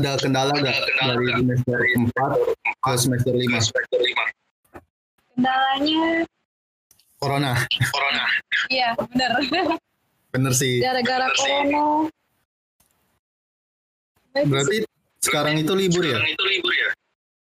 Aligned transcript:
ada 0.00 0.16
kendala 0.16 0.56
nggak 0.56 0.76
dari 0.96 1.26
semester 1.36 1.76
4 1.76 2.80
ke 2.80 2.90
semester 2.96 3.32
5? 3.36 3.76
Kendalanya, 5.36 6.24
Corona. 7.20 7.52
Corona. 7.92 8.24
iya 8.72 8.96
bener. 8.96 9.30
Bener 10.32 10.52
sih. 10.56 10.80
Gara-gara 10.80 11.28
corona. 11.36 12.08
Berarti 14.32 14.76
sekarang 15.20 15.60
itu 15.60 15.72
libur 15.76 16.00
ya? 16.00 16.16
Sekarang 16.16 16.32
itu 16.32 16.44
libur 16.48 16.72
ya? 16.72 16.88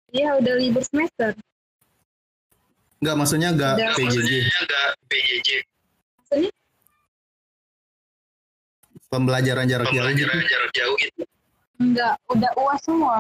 Iya 0.10 0.30
udah 0.42 0.54
libur 0.60 0.84
semester. 0.84 1.32
Enggak, 3.00 3.16
maksudnya 3.16 3.50
enggak. 3.56 3.76
PJJ. 3.96 4.04
Maksudnya 4.04 4.60
nggak 4.68 4.88
PJJ. 5.08 5.50
Maksudnya 6.20 6.52
Pembelajaran 9.10 9.66
jarak 9.66 9.90
jauh 9.90 10.12
gitu. 10.14 10.28
Pembelajaran 10.30 10.46
jarak 10.46 10.72
jauh 10.76 10.96
gitu. 11.00 11.24
Enggak, 11.80 12.16
udah 12.28 12.52
uas 12.60 12.80
semua. 12.84 13.18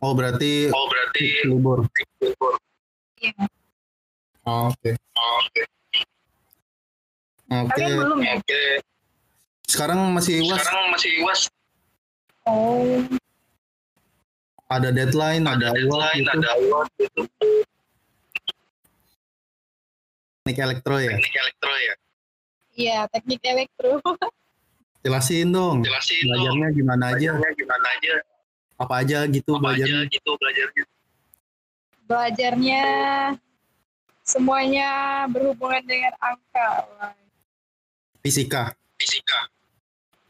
Oh, 0.00 0.12
berarti 0.12 0.68
Oh 0.68 0.84
berarti 0.88 1.24
libur. 1.48 1.84
libur. 2.18 2.54
Iya. 3.16 3.44
Oh, 4.44 4.68
Oke. 4.68 4.92
Oh, 5.16 5.32
Oke. 5.40 5.62
Oke. 7.48 7.70
Kalian 7.70 7.96
belum 8.00 8.20
ya? 8.20 8.34
Oke. 8.36 8.62
Sekarang 9.64 9.98
masih 10.12 10.44
UAS, 10.44 10.60
Sekarang 10.60 10.86
masih 10.92 11.10
uas. 11.24 11.40
Oh, 12.44 13.00
ada 14.68 14.92
deadline, 14.92 15.48
ada 15.48 15.72
Ada 15.72 15.80
UAS 15.80 15.88
deadline, 15.88 16.20
gitu. 16.20 16.36
ada 16.36 16.50
uas 16.60 16.88
gitu. 17.00 17.20
Teknik 20.44 20.58
elektro 20.60 20.96
ya. 21.00 21.12
Teknik 21.16 21.36
elektro 21.38 21.72
ya. 21.72 21.94
iya 22.74 22.98
teknik 23.08 23.40
elektro. 23.40 23.90
Jelasin 25.04 25.52
dong. 25.52 25.84
Jelasin 25.84 26.16
dong. 26.24 26.32
Belajarnya 26.32 26.68
gimana 26.72 27.04
aja? 27.12 27.30
Belajarnya 27.36 27.52
gimana 27.60 27.86
aja? 27.92 28.14
Apa 28.74 28.94
aja 29.04 29.18
gitu 29.28 29.52
Apa 29.54 29.76
aja 29.76 29.84
belajarnya? 29.84 30.00
gitu 30.08 30.30
belajarnya? 30.40 30.84
Belajarnya 32.08 32.84
semuanya 34.24 34.88
berhubungan 35.28 35.84
dengan 35.84 36.12
angka. 36.16 36.68
Fisika. 38.24 38.72
Fisika. 38.96 39.40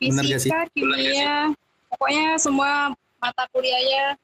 Bener 0.03 0.25
gak 0.27 0.41
sih? 0.43 0.51
Fisika, 0.51 0.67
kimia, 0.75 1.55
pokoknya 1.95 2.27
semua 2.43 2.91
mata 3.23 3.47
kuliahnya 3.55 4.19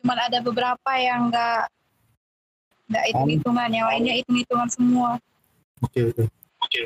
cuman 0.00 0.18
ada 0.24 0.40
beberapa 0.40 0.90
yang 0.96 1.28
enggak 1.28 1.68
enggak 2.88 3.04
hitung 3.12 3.28
hitungan, 3.30 3.70
yang 3.72 3.86
lainnya 3.92 4.14
hitung 4.16 4.36
hitungan 4.40 4.68
semua. 4.72 5.10
Oke, 5.84 6.00
oke. 6.08 6.24
Oke. 6.64 6.80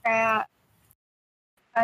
Kayak 0.00 0.48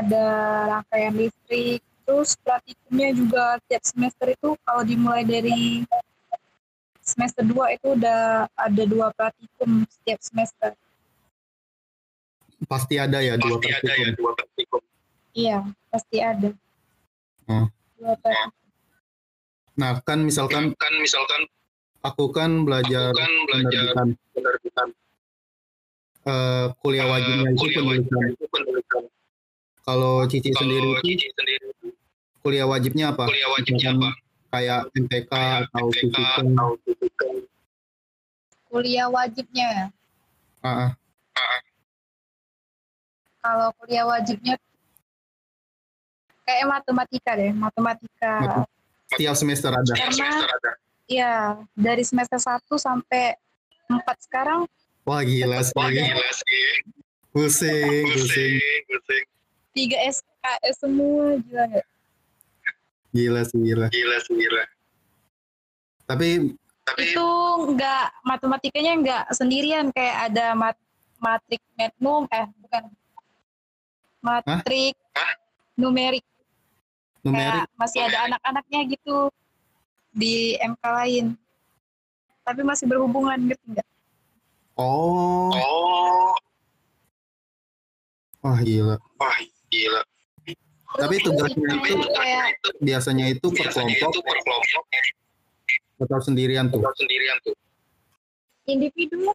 ada 0.02 0.24
rangkaian 0.68 1.14
listrik, 1.16 1.80
terus 2.04 2.36
praktikumnya 2.40 3.10
juga 3.16 3.44
tiap 3.66 3.82
semester 3.84 4.26
itu 4.32 4.48
kalau 4.62 4.82
dimulai 4.84 5.22
dari 5.24 5.82
semester 7.00 7.46
2 7.46 7.76
itu 7.78 7.86
udah 7.94 8.50
ada 8.50 8.82
dua 8.82 9.14
praktikum 9.14 9.86
setiap 9.86 10.20
semester. 10.20 10.70
Pasti 12.66 12.96
ada 12.98 13.20
ya 13.20 13.36
dua 13.38 13.60
Pasti 13.60 13.70
ada 13.70 13.92
ya 13.94 13.94
praktikum. 14.10 14.16
dua 14.18 14.32
praktikum. 14.34 14.80
Iya, 15.36 15.58
pasti 15.92 16.16
ada. 16.18 16.50
Hmm. 17.46 17.66
Dua 18.00 18.14
praktikum. 18.18 18.52
Nah, 19.76 19.92
kan 20.02 20.18
misalkan 20.24 20.72
Kan 20.74 20.94
misalkan 20.98 21.40
aku 22.00 22.32
kan 22.32 22.64
belajar 22.64 23.12
aku 23.12 23.20
kan 23.20 23.32
belajar 23.50 23.84
penerbitan 23.92 24.08
penerbitan 24.32 24.88
eh, 26.26 26.66
kuliah 26.80 27.06
wajibnya 27.06 27.50
itu 27.52 27.60
kuliah 27.60 27.76
penulisan. 27.76 27.92
wajibnya 27.92 28.26
itu 28.34 28.44
penulisan. 28.48 29.02
Kalau 29.86 30.26
Cici 30.26 30.50
sendiri 30.50 30.82
Kalau 30.82 30.98
itu 30.98 31.06
Cici 31.14 31.28
sendiri 31.32 31.66
kuliah 32.42 32.66
wajibnya 32.66 33.10
apa? 33.10 33.26
kuliah 33.26 33.50
wajibnya 33.50 33.88
apa? 33.92 34.08
Kayak 34.48 34.80
MTK 34.92 35.30
Kayak 35.30 35.58
atau 35.64 35.84
MTK 35.84 35.94
fisika. 35.96 36.26
atau 36.36 36.68
fisika. 36.80 37.26
Kuliah 38.66 39.08
wajibnya 39.08 39.68
Ah, 40.60 40.90
ah. 40.90 40.90
kalau 43.40 43.70
kuliah 43.78 44.02
wajibnya 44.04 44.58
kayak 46.42 46.66
matematika 46.68 47.30
deh, 47.32 47.50
matematika. 47.52 48.66
Setiap 49.08 49.34
semester 49.34 49.70
ada. 49.70 49.92
Karena- 49.92 50.10
semester 50.12 50.50
ada. 50.52 50.72
Iya, 51.06 51.34
dari 51.72 52.02
semester 52.02 52.38
1 52.38 52.74
sampai 52.76 53.38
4 53.86 54.18
sekarang 54.20 54.66
Wah 55.04 55.22
gila 55.22 55.62
Wah 55.72 55.86
sih. 55.86 55.94
gila 55.94 56.30
sih. 56.32 56.66
Pusing, 57.30 58.02
pusing. 58.08 58.54
Pusing, 58.88 59.24
3 59.76 60.08
SKS 60.08 60.76
semua 60.80 61.36
gila 61.44 61.64
nggak? 61.68 61.86
Gila 63.12 63.40
sih, 63.44 63.60
gila. 63.60 63.86
Gila 63.92 64.16
sih, 64.24 64.34
gila. 64.40 64.64
Tapi 66.08 66.28
Tapi 66.86 67.02
Itu 67.12 67.28
nggak 67.74 68.22
matematikanya 68.22 68.92
nggak 69.02 69.24
sendirian 69.34 69.90
kayak 69.90 70.30
ada 70.30 70.54
mat 70.54 70.78
matrik 71.18 71.58
magnum 71.74 72.30
eh 72.30 72.46
bukan 72.62 72.84
matrik 74.22 74.94
Hah? 75.16 75.34
numerik 75.74 76.22
numerik 77.26 77.66
kayak 77.66 77.74
masih 77.74 78.00
ada 78.06 78.30
anak-anaknya 78.30 78.80
gitu 78.94 79.34
di 80.14 80.54
MK 80.62 80.82
lain 80.84 81.26
tapi 82.46 82.62
masih 82.62 82.86
berhubungan 82.86 83.50
ngerti 83.50 83.66
nggak? 83.66 83.88
oh, 84.78 85.50
oh, 85.50 86.30
wah 88.46 88.58
gila. 88.62 88.94
wah 89.18 89.36
gila. 89.68 90.02
Tapi 90.96 91.14
tugasnya 91.20 91.70
itu 91.82 91.94
kayak 92.14 92.44
itu 92.56 92.68
biasanya 92.80 93.24
itu 93.28 93.46
per 93.52 93.68
kelompok 94.40 94.84
atau 95.96 96.20
sendirian 96.20 96.68
tuh. 96.68 96.80
atau 96.80 96.92
sendirian 96.96 97.36
tuh. 97.42 97.56
individu 98.66 99.32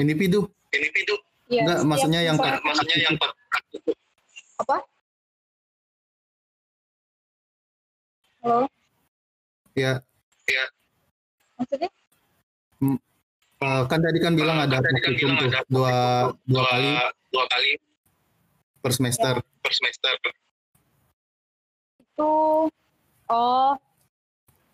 Individu. 0.00 0.40
Individu 0.72 1.14
ya 1.50 1.66
Enggak, 1.66 1.78
maksudnya 1.84 2.20
yang 2.24 2.36
per- 2.38 2.62
maksudnya 2.62 2.96
yang 3.02 3.14
per 3.18 3.30
apa? 4.60 4.76
Halo, 8.40 8.64
Ya, 9.76 10.00
maksudnya? 11.60 11.88
eh, 13.60 13.82
kan 13.86 13.98
tadi 14.00 14.18
kan 14.20 14.32
bilang 14.32 14.56
ada 14.56 14.80
Kan 14.80 14.88
kan 14.88 14.92
praktikum 15.04 15.36
bilang 15.36 15.36
tuh 15.36 15.48
ada 15.52 15.60
dua 15.68 15.94
dua 16.48 16.62
kali 16.72 16.90
dua 17.28 17.44
kali 17.48 17.70
per 18.80 18.92
semester. 18.96 19.34
per 19.62 19.72
semester. 19.72 20.14
Itu 22.00 22.32
oh 23.30 23.72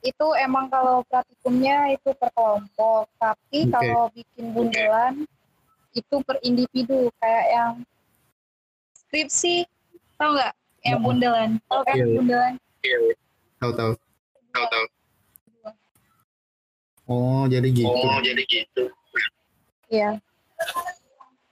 itu 0.06 0.26
emang 0.38 0.70
kalau 0.70 1.02
praktikumnya 1.10 1.90
itu 1.98 2.14
per 2.14 2.30
kelompok, 2.34 3.10
tapi 3.18 3.66
Oke. 3.66 3.72
kalau 3.74 4.06
bikin 4.14 4.44
bundelan 4.54 5.14
itu 5.96 6.16
per 6.22 6.38
individu 6.46 7.10
kayak 7.18 7.46
yang 7.50 7.72
skripsi 8.94 9.66
tahu 10.20 10.36
nggak 10.36 10.54
yang 10.86 11.00
bundelan 11.02 11.50
tahu 11.66 11.80
kan 11.82 11.96
iya. 11.96 12.06
bundelan 12.06 12.54
Iya, 12.86 12.98
Tahu 13.58 13.72
tahu. 13.74 13.92
tahu 14.54 14.66
tahu. 14.70 14.86
Oh, 17.06 17.46
jadi 17.50 17.66
gitu. 17.70 17.90
Oh, 17.90 18.18
jadi 18.22 18.42
gitu. 18.46 18.84
Iya. 19.90 20.18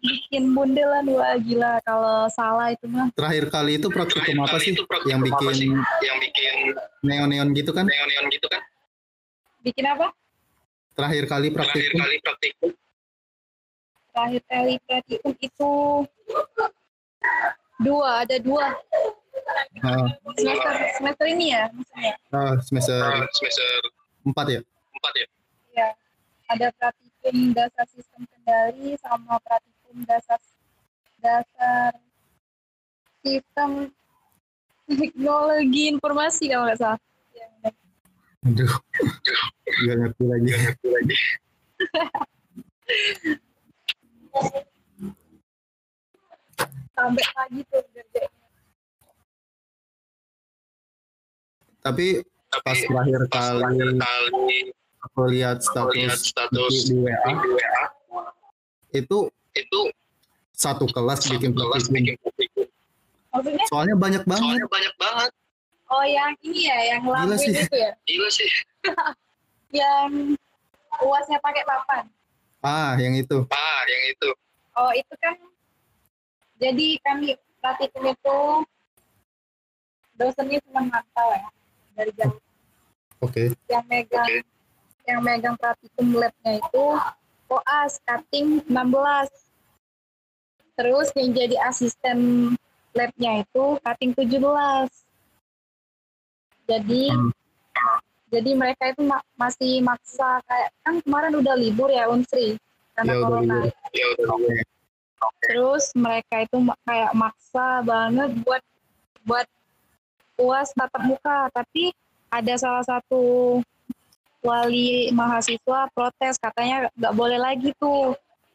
Bikin 0.04 0.52
bundelan 0.52 1.08
wah 1.08 1.32
gila 1.36 1.80
kalau 1.80 2.28
salah 2.28 2.68
itu 2.68 2.84
mah 2.86 3.08
Terakhir 3.12 3.48
kali 3.48 3.80
itu 3.80 3.88
praktikum 3.88 4.36
apa 4.38 4.52
kali 4.52 4.62
sih? 4.62 4.72
itu 4.76 4.84
praktikum 4.84 5.08
Yang 5.10 5.20
apa 5.24 5.50
sih? 5.50 5.68
bikin 5.72 5.72
Yang 6.04 6.18
bikin 6.20 6.54
neon-neon 7.02 7.48
gitu 7.52 7.70
kan? 7.72 7.84
neon-neon 7.88 8.26
gitu 8.28 8.46
kan? 8.46 8.62
bikin 9.60 9.84
apa? 9.88 10.12
Terakhir 10.92 11.24
kali 11.24 11.48
Terakhir 11.48 11.56
praktikum. 11.56 11.98
kali 11.98 12.16
praktikum 12.20 12.70
Terakhir 14.06 14.42
kali 14.44 14.74
praktikum 14.84 15.32
itu 15.40 15.70
dua 17.80 18.08
ada 18.22 18.36
dua 18.38 18.66
Ah, 19.82 20.08
semester 20.38 20.72
semester 20.96 21.26
ini 21.28 21.52
ya 21.52 21.68
maksudnya 21.68 22.12
ah, 22.32 22.56
semester 22.64 22.96
uh, 22.96 23.28
semester 23.28 23.68
4 24.24 24.56
ya? 24.56 24.60
4 24.64 25.20
ya. 25.20 25.26
ya 25.74 25.88
ada 26.48 26.66
praktikum 26.72 27.52
dasar 27.52 27.84
sistem 27.92 28.24
kendali 28.24 28.96
sama 28.96 29.36
praktikum 29.44 29.73
dasar 30.02 30.40
dasar 31.22 31.94
sistem 33.22 33.94
teknologi 34.90 35.88
informasi 35.94 36.50
kalau 36.50 36.66
nggak 36.66 36.80
salah 36.82 37.00
Ya, 37.34 37.50
Aduh. 38.46 38.70
Gak 39.66 39.96
ngerti 39.98 40.22
lagi. 40.22 40.50
Itu 40.54 40.86
lagi. 40.86 41.16
sampai 46.94 47.24
pagi 47.34 47.60
tuh 47.66 47.82
kerjanya 47.90 48.30
Tapi 51.82 52.06
Tapi 52.22 52.62
pas 52.62 52.78
terakhir 52.78 53.20
pas 53.28 53.50
kali 53.50 53.98
kali 53.98 54.58
aku 55.02 55.20
lihat 55.26 55.58
aku 55.58 55.90
lihat 55.98 56.10
status 56.22 56.30
status 56.30 56.74
di, 56.86 56.94
di 56.94 57.02
WA 57.02 57.30
di 57.34 57.48
WA 57.50 57.84
itu 58.94 59.18
itu 59.54 59.80
satu 60.54 60.86
kelas 60.90 61.22
satu 61.22 61.38
bikin 61.38 61.50
kelas 61.54 61.90
bikin 61.90 62.14
praktikum. 62.22 62.66
maksudnya 63.34 63.64
Soalnya 63.66 63.96
banyak 63.98 64.22
banget. 64.22 64.46
Soalnya 64.46 64.68
banyak 64.70 64.94
banget. 64.98 65.30
Oh 65.90 66.04
yang 66.06 66.32
ini 66.42 66.70
ya, 66.70 66.78
yang 66.96 67.02
sih. 67.38 67.52
itu 67.52 67.76
ya, 67.76 67.92
Gila 68.08 68.30
sih. 68.32 68.50
yang 69.82 70.38
uasnya 71.02 71.38
pakai 71.42 71.62
papan. 71.66 72.04
Ah, 72.64 72.96
yang 72.96 73.14
itu. 73.18 73.44
Ah, 73.52 73.82
yang 73.84 74.02
itu. 74.16 74.30
Oh 74.74 74.90
itu 74.90 75.14
kan, 75.22 75.36
jadi 76.58 76.98
kami 77.04 77.38
praktikum 77.62 78.10
itu 78.10 78.38
dosennya 80.18 80.58
cuma 80.66 80.82
mantau 80.88 81.28
ya 81.34 81.48
dari 81.94 82.10
jauh. 82.16 82.38
Oke. 83.22 83.54
Yang 83.70 83.84
megang 83.86 84.26
Oke. 84.26 84.40
yang 85.04 85.20
megang 85.20 85.56
praktikum 85.60 86.16
labnya 86.16 86.58
itu 86.58 86.84
koas 87.46 88.00
cutting 88.08 88.64
16. 88.66 89.43
Terus 90.74 91.08
yang 91.14 91.30
jadi 91.30 91.56
asisten 91.64 92.18
labnya 92.94 93.42
itu 93.42 93.78
cutting 93.78 94.12
17. 94.12 94.90
Jadi 96.64 97.02
Hmm. 97.10 97.30
jadi 98.32 98.50
mereka 98.56 98.90
itu 98.90 99.02
ma- 99.04 99.22
masih 99.36 99.78
maksa 99.78 100.42
kayak 100.48 100.70
kan 100.82 100.98
kemarin 101.04 101.38
udah 101.38 101.54
libur 101.54 101.86
ya 101.86 102.10
Unsri 102.10 102.58
karena 102.94 103.12
Ya, 103.14 103.20
corona. 103.22 103.56
Ya 103.94 104.06
udah. 104.18 104.62
Terus 105.44 105.84
mereka 105.94 106.42
itu 106.42 106.56
kayak 106.82 107.12
maksa 107.14 107.84
banget 107.84 108.30
buat 108.42 108.62
buat 109.24 109.46
uas 110.36 110.68
tatap 110.74 111.02
muka, 111.06 111.48
tapi 111.54 111.94
ada 112.28 112.54
salah 112.58 112.82
satu 112.82 113.22
wali 114.42 115.08
mahasiswa 115.14 115.88
protes 115.94 116.36
katanya 116.36 116.90
nggak 116.92 117.14
boleh 117.14 117.38
lagi 117.38 117.70
tuh 117.78 118.12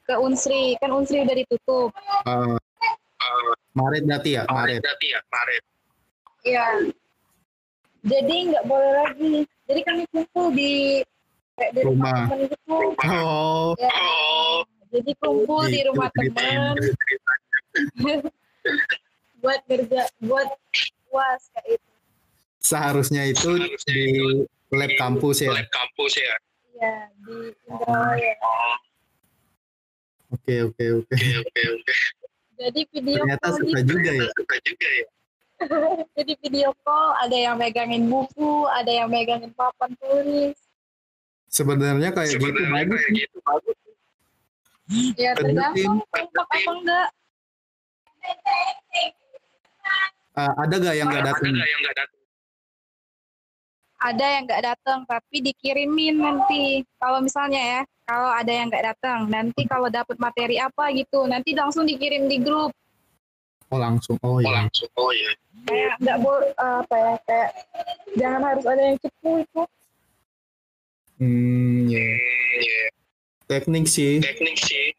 ke 0.10 0.16
Unsri, 0.18 0.74
kan 0.82 0.90
Unsri 0.90 1.22
udah 1.22 1.36
ditutup. 1.38 1.94
Ah, 2.26 2.58
Ah, 3.20 3.52
Maret 3.74 4.04
berarti 4.04 4.34
ya, 4.34 4.44
Maret 4.44 4.50
Maret. 4.50 4.82
berarti 4.82 5.08
ya, 5.08 5.20
Maret. 5.28 5.64
Iya. 6.42 6.66
Jadi 8.02 8.36
nggak 8.50 8.66
boleh 8.66 8.92
lagi. 8.96 9.34
Jadi 9.68 9.80
kami 9.84 10.04
kumpul 10.10 10.46
di 10.50 11.04
kayak 11.54 11.72
di 11.76 11.82
rumah 11.84 12.10
Rumah. 12.10 12.26
temen 12.26 12.40
gitu. 12.48 12.78
Oh, 13.06 13.76
Ya. 13.76 13.92
Oh, 13.92 14.58
Jadi 14.90 15.12
kumpul 15.20 15.62
di 15.68 15.78
Gitu 15.78 15.88
rumah 15.88 16.10
ceritanya. 16.10 16.74
temen 17.70 18.18
buat 19.38 19.62
kerja 19.68 20.02
buat 20.20 20.48
puas 21.06 21.42
kayak 21.54 21.78
itu. 21.78 21.90
seharusnya 22.60 23.24
itu 23.24 23.52
Seharusnya 23.52 23.94
di 23.94 24.08
lab 24.72 24.92
kampus 24.96 25.38
ya. 25.40 25.52
lab 25.54 25.70
kampus 25.70 26.14
ya. 26.18 26.34
Iya 26.74 26.96
di 27.20 27.36
Indralaya. 27.68 28.34
Oh, 28.42 28.76
Oke, 30.30 30.56
oke, 30.62 30.86
oke. 31.02 31.14
oke, 31.16 31.30
oke, 31.42 31.62
oke. 31.74 31.94
Jadi 32.60 32.81
video 32.92 33.24
Ternyata 33.24 33.48
call 33.50 33.58
suka 33.58 33.80
gitu. 33.81 33.90
juga 33.96 34.12
ya. 34.14 34.28
Suka 34.36 34.56
juga 34.62 34.88
ya. 34.92 35.08
Jadi 36.20 36.34
video 36.44 36.70
call 36.84 37.08
ada 37.18 37.38
yang 37.38 37.56
megangin 37.58 38.04
buku, 38.08 38.52
ada 38.70 38.92
yang 38.94 39.10
megangin 39.10 39.52
papan 39.56 39.90
tulis. 39.98 40.58
Sebenarnya 41.50 42.14
kayak 42.14 42.30
gitu 42.38 42.46
Sebenarnya 42.46 42.70
bagus. 42.78 43.00
kayak 43.02 43.14
gitu 43.18 43.38
bagus. 43.42 43.78
Ya 45.18 45.31
Tergantung. 45.34 45.56
tergantung 45.78 45.98
kompak 46.10 46.48
apa 46.50 46.72
enggak. 46.74 47.10
Ah, 50.34 50.54
ada 50.56 50.75
gak 50.78 50.96
yang 50.96 51.08
nggak 51.10 51.24
Ada 51.25 51.30
datang? 51.34 51.52
nggak 51.52 51.68
yang 51.68 51.82
nggak 51.82 51.96
datang? 51.98 52.19
Ada 54.00 54.25
yang 54.40 54.44
nggak 54.48 54.63
datang 54.63 55.00
tapi 55.04 55.44
dikirimin 55.44 56.16
nanti. 56.18 56.88
Kalau 56.96 57.19
misalnya 57.19 57.60
ya, 57.60 57.81
kalau 58.07 58.31
ada 58.31 58.48
yang 58.48 58.72
nggak 58.72 58.96
datang, 58.96 59.28
nanti 59.28 59.68
kalau 59.68 59.92
dapat 59.92 60.16
materi 60.16 60.56
apa 60.56 60.88
gitu, 60.96 61.28
nanti 61.28 61.51
langsung 61.51 61.84
dikirim 61.84 62.31
di 62.31 62.40
grup. 62.40 62.72
Oh 63.69 63.78
langsung. 63.78 64.16
Oh 64.24 64.40
Oh, 64.40 64.42
iya. 64.42 64.66
langsung. 64.66 64.88
Oh 64.96 65.12
iya. 65.12 65.31
Kayak 65.68 65.94
nggak 66.00 66.18
boleh 66.24 66.51
apa 66.56 66.96
ya 66.96 67.13
kayak 67.28 67.50
jangan 68.16 68.42
harus 68.48 68.66
ada 68.66 68.81
yang 68.81 68.98
cepu 68.98 69.31
itu. 69.44 69.62
Hmm, 71.19 71.80
ya. 71.92 72.00
Hmm, 72.00 72.60
ya. 72.63 72.84
Teknik 73.50 73.86
sih 73.90 74.22
Teknik 74.24 74.56
sih. 74.62 74.94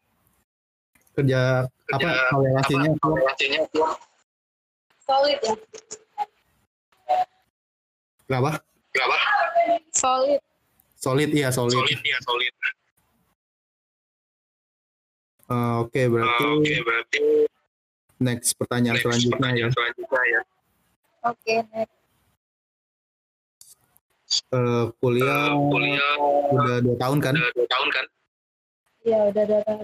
kerja 1.15 1.65
apa 1.89 1.97
Kerja 1.97 2.11
korelasinya 2.29 2.89
Apa 2.93 2.99
korelasinya? 3.01 3.59
Solid 5.01 5.39
ya. 5.41 5.55
berapa? 8.29 8.51
Berapa? 8.91 9.17
Solid. 9.91 10.41
Solid 10.93 11.29
iya 11.31 11.49
solid. 11.49 11.73
Solid 11.73 11.99
ya, 12.01 12.17
solid. 12.21 12.53
Eh, 15.47 15.73
Oke 15.79 16.01
berarti 16.07 16.43
Ah, 16.43 16.51
Oke, 16.53 16.75
berarti 16.81 17.19
next 18.19 18.53
pertanyaan 18.53 18.95
next 18.95 19.03
selanjutnya 19.03 19.27
ya. 19.27 19.33
pertanyaan 19.33 19.71
selanjutnya 19.71 20.21
ya. 20.23 20.41
Oke, 21.23 21.55
next. 21.67 21.97
Eh, 24.49 24.85
kuliah 24.97 25.43
Eh, 25.45 25.55
kuliah 25.57 26.13
udah 26.51 26.77
dua 26.79 26.95
tahun 26.97 27.17
kan? 27.19 27.33
udah 27.35 27.51
dua 27.51 27.67
tahun 27.67 27.87
kan? 27.89 28.05
Ya 29.01 29.19
udah 29.25 29.43
datang. 29.45 29.79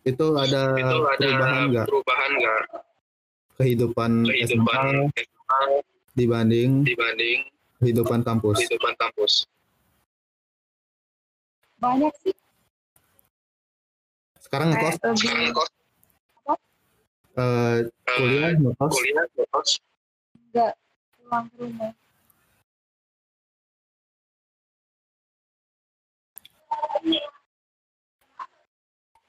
Itu 0.00 0.26
ada 0.34 0.62
Itu 0.72 1.04
ada 1.04 1.12
perubahan 1.18 1.62
nggak 1.68 1.86
perubahan 1.86 2.30
nggak 2.32 2.60
kehidupan, 3.58 4.10
kehidupan 4.24 4.80
SMA 5.12 5.20
SMA 5.20 5.60
dibanding 6.14 6.70
dibanding 6.80 7.44
kehidupan 7.80 8.20
kampus? 8.20 8.60
kehidupan 8.60 8.94
kampus? 9.00 9.48
Banyak 11.80 12.12
sih. 12.20 12.36
Sekarang 14.36 14.68
ngekos 14.76 14.94
Sekarang 15.16 15.54
kos 15.56 15.70
eh, 17.40 17.76
kuliah 18.04 18.52
ngekos 18.52 18.92
kuliah 18.92 19.24
kos 19.48 19.70
nggak 20.50 20.72
pulang 21.16 21.46
ke 21.48 21.56
rumah. 21.62 21.92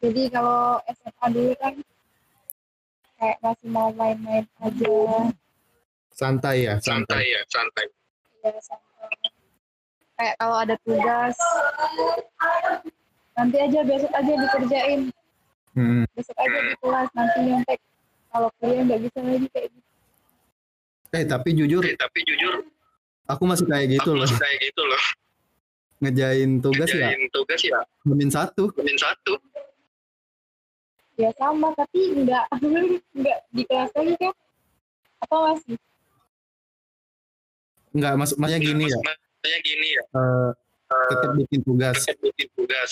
Jadi 0.02 0.24
kalau 0.34 0.82
SMA 0.90 1.26
dulu 1.30 1.54
kan 1.62 1.74
kayak 3.22 3.38
masih 3.46 3.70
mau 3.70 3.94
main-main 3.94 4.50
aja, 4.66 5.30
santai 6.10 6.66
ya 6.66 6.82
santai. 6.82 7.22
santai 7.22 7.24
ya, 7.30 7.42
santai. 7.46 7.86
Ya 8.44 8.52
santai. 8.60 9.30
Kayak 10.14 10.36
kalau 10.38 10.56
ada 10.56 10.76
tugas, 10.82 11.36
nanti 13.34 13.58
aja 13.58 13.80
besok 13.82 14.12
aja 14.12 14.34
dikerjain, 14.36 15.02
Hmm. 15.72 16.04
besok 16.12 16.36
aja 16.38 16.60
di 16.62 16.74
kelas 16.78 17.10
nanti 17.12 17.40
nyontek. 17.42 17.80
Kalau 18.28 18.48
kuliah 18.58 18.84
nggak 18.84 19.02
bisa 19.02 19.20
lagi 19.20 19.48
kayak 19.50 19.68
gitu. 19.72 19.90
Eh 21.12 21.24
tapi 21.26 21.50
jujur 21.52 21.84
Eh, 21.84 21.96
tapi 21.96 22.20
jujur 22.24 22.64
aku 23.26 23.44
masih 23.44 23.66
kayak 23.66 23.88
gitu 23.90 24.08
aku 24.08 24.16
loh 24.16 24.24
masih 24.24 24.40
kayak 24.40 24.58
gitu 24.62 24.84
loh. 24.84 25.04
ngejain 26.00 26.52
tugas 26.60 26.90
ya 26.90 27.08
Ngerjain 27.08 27.24
tugas 27.30 27.60
ya, 27.62 27.80
min 28.06 28.30
satu 28.30 28.64
min 28.78 28.96
satu. 28.96 29.34
Ya 31.16 31.30
sama, 31.36 31.76
tapi 31.76 32.00
nggak 32.18 32.46
nggak 33.20 33.40
di 33.52 33.64
kelas 33.66 33.92
lagi 33.92 34.14
kan? 34.18 34.34
Apa 35.22 35.36
masih? 35.52 35.76
Nggak 37.92 38.14
maksud 38.16 38.38
maksudnya 38.38 38.62
gini 38.62 38.86
ya 38.86 39.00
Maksudnya 39.02 39.60
gini 39.62 39.88
ya, 39.90 40.04
eh, 40.14 40.50
tetap 41.10 41.30
bikin 41.36 41.60
tugas 41.62 41.96
tetap 41.98 42.18
bikin 42.22 42.48
tugas. 42.54 42.92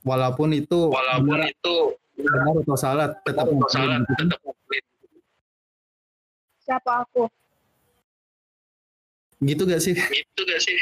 walaupun 0.00 0.48
itu 0.52 0.78
Walaupun 0.88 1.36
benar, 1.36 1.50
itu 1.50 1.76
benar 2.16 2.54
atau 2.56 2.76
salah 2.76 3.06
tetap 3.20 3.44
tetap 3.44 3.46
ngelakuin 3.48 3.72
salah, 3.74 3.98
gitu 3.98 4.12
kan. 4.14 4.26
tetap. 4.26 4.40
Siapa 6.60 6.92
aku? 7.02 7.22
gitu 9.40 9.64
gak 9.64 9.80
sih 9.80 9.96
Gitu 9.96 10.40
gak 10.44 10.60
sih? 10.60 10.76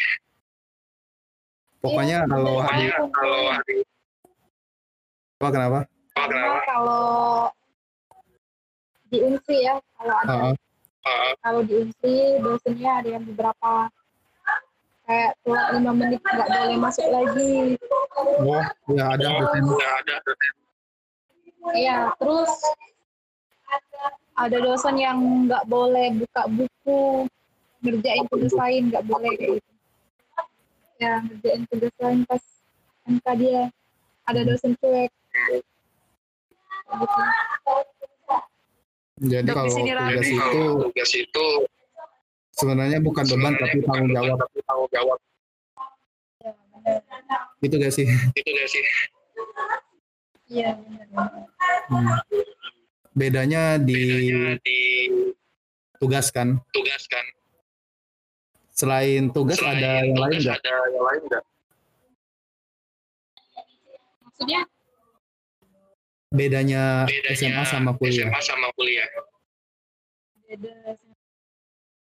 pokoknya 1.78 2.18
Iya, 2.20 2.28
kalau 2.28 2.54
hari 2.58 2.84
kalau 3.08 3.40
hari 3.48 3.78
apa 5.38 5.48
kenapa 5.48 5.78
kenapa? 6.12 6.58
kalau 6.66 7.06
di 9.06 9.18
Unsi 9.22 9.56
ya, 9.62 9.78
kalau 9.94 10.14
ada 10.18 10.28
Ah, 10.28 10.42
Ah, 10.44 10.54
kalau 11.42 11.60
di 11.64 11.72
Unsi 11.86 12.14
dosennya 12.42 12.90
ada 13.02 13.08
yang 13.18 13.24
beberapa 13.28 13.90
kayak 15.08 15.32
telat 15.40 15.66
lima 15.72 15.92
menit 15.96 16.20
nggak 16.20 16.48
boleh 16.52 16.76
masuk 16.76 17.08
lagi. 17.08 17.80
oh 18.44 18.62
ya 18.92 19.04
ada 19.16 19.24
dosen 19.24 19.62
nggak 19.64 19.92
ada 20.04 20.14
dosen. 20.20 20.52
Iya, 21.68 21.98
terus 22.20 22.52
ada 24.38 24.56
dosen 24.62 24.94
yang 25.00 25.18
nggak 25.48 25.64
boleh 25.66 26.14
buka 26.14 26.42
buku, 26.52 27.26
ngerjain 27.82 28.24
tugas 28.28 28.54
lain 28.54 28.82
nggak 28.92 29.04
boleh 29.08 29.32
kayak 29.36 29.52
gitu. 29.58 29.72
Ya, 30.98 31.12
ngerjain 31.24 31.62
tugas 31.72 31.94
lain 31.98 32.20
pas 32.28 32.42
MK 33.08 33.26
dia. 33.40 33.62
Ada 34.28 34.40
dosen 34.44 34.76
cuek. 34.76 35.08
Gitu. 35.08 35.64
Jadi 39.18 39.48
kalau 39.50 39.70
tugas 39.74 40.26
itu 40.30 40.38
kalau 40.38 40.82
tugas 40.86 41.10
itu 41.14 41.46
sebenarnya 42.54 42.98
bukan 43.02 43.24
beban 43.26 43.54
tapi 43.54 43.76
bukan 43.82 43.90
tanggung 43.90 44.14
jawab 44.14 44.36
tapi 44.42 44.58
tanggung 44.62 44.90
jawab. 44.94 45.18
Ya, 46.38 46.50
benar. 46.54 47.40
gitu 47.58 47.74
gak 47.76 47.92
sih 47.92 48.06
Gitu 48.06 48.50
gak 48.54 48.68
sih? 48.70 48.84
Iya, 50.48 50.70
benar. 50.80 51.28
Hmm. 51.90 52.08
bedanya 53.12 53.76
di 53.76 53.98
Bedanya 53.98 54.54
di 54.62 54.80
tugas 55.98 56.30
kan. 56.30 56.62
tugas 56.70 57.04
kan. 57.10 57.26
Selain 58.70 59.26
tugas 59.34 59.58
Selain 59.58 59.82
ada 59.82 60.06
yang 60.06 60.14
lain 60.14 60.38
tugas 60.38 60.46
nggak? 60.46 60.58
Ada 60.62 60.72
yang 60.94 61.04
lain 61.04 61.20
nggak? 61.26 61.44
Maksudnya 64.22 64.60
Bedanya, 66.28 67.08
Bedanya 67.08 67.32
SMA 67.32 67.64
sama 67.64 67.90
kuliah. 67.96 68.28
SMA 68.28 68.40
sama 68.44 68.68
kuliah. 68.76 69.08
beda 70.48 70.96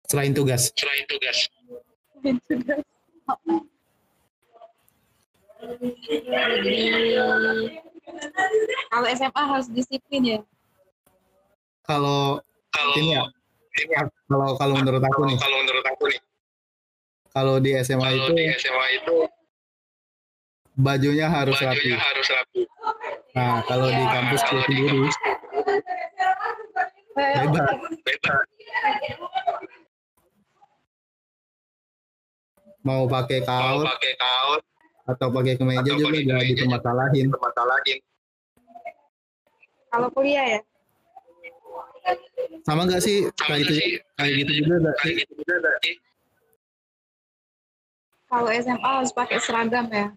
Selain 0.05 0.33
tugas. 0.35 0.69
Selain 0.77 1.05
tugas. 1.09 1.37
tugas. 2.21 2.81
Jadi 6.21 6.77
kalau 8.91 9.07
SMA 9.13 9.43
harus 9.45 9.67
disiplin 9.71 10.21
ya. 10.25 10.39
Kalau 11.85 12.41
Kalau 12.71 12.93
ini 12.97 13.17
ya, 13.17 13.23
ini 13.83 13.93
ya, 13.93 14.03
kalau 14.29 14.55
kalau 14.55 14.73
menurut 14.79 15.03
aku 15.03 15.21
nih, 15.27 15.37
kalau 15.37 15.57
menurut 15.59 15.85
aku 15.85 16.03
nih, 16.07 16.21
kalau 17.35 17.55
di 17.59 17.71
SMA 17.83 17.99
kalau 17.99 18.15
itu 18.15 18.31
di 18.37 18.45
SMA 18.55 18.85
itu 18.95 19.15
bajunya 20.79 21.27
harus 21.27 21.57
rapi. 21.59 21.91
bajunya 21.91 21.99
harus 21.99 22.27
rapi. 22.31 22.61
Nah, 23.31 23.63
kalau 23.63 23.87
di 23.87 24.03
kampus 24.11 24.41
di 24.43 24.57
sendiri 24.67 24.99
bebas. 27.15 27.69
bebas. 28.03 28.45
Mau 32.81 33.05
pakai 33.05 33.39
Mau 33.39 33.47
kaos 33.47 33.85
pakai 33.87 34.13
kaos 34.17 34.63
atau 35.05 35.27
pakai 35.29 35.53
kemeja 35.55 35.81
Atau 35.85 35.99
juga 36.01 36.17
nggak 36.17 36.43
dipermasalahin. 36.49 37.25
bermasalahin. 37.29 37.99
Kalau 39.91 40.07
kuliah 40.11 40.45
ya. 40.57 40.61
Sama 42.65 42.83
nggak 42.89 43.01
sih 43.03 43.29
kayak 43.37 43.69
gitu 43.69 43.73
kayak 44.17 44.33
gitu 44.43 44.51
juga 44.65 44.75
nggak 44.81 44.95
sih? 44.97 45.03
Kayak 45.03 45.15
gitu 45.23 45.33
juga 45.39 45.55
nggak 45.61 45.75
sih? 45.83 45.95
Kalau 48.31 48.49
SMA 48.49 48.91
harus 49.03 49.11
pakai 49.11 49.37
seragam 49.43 49.85
ya. 49.91 50.07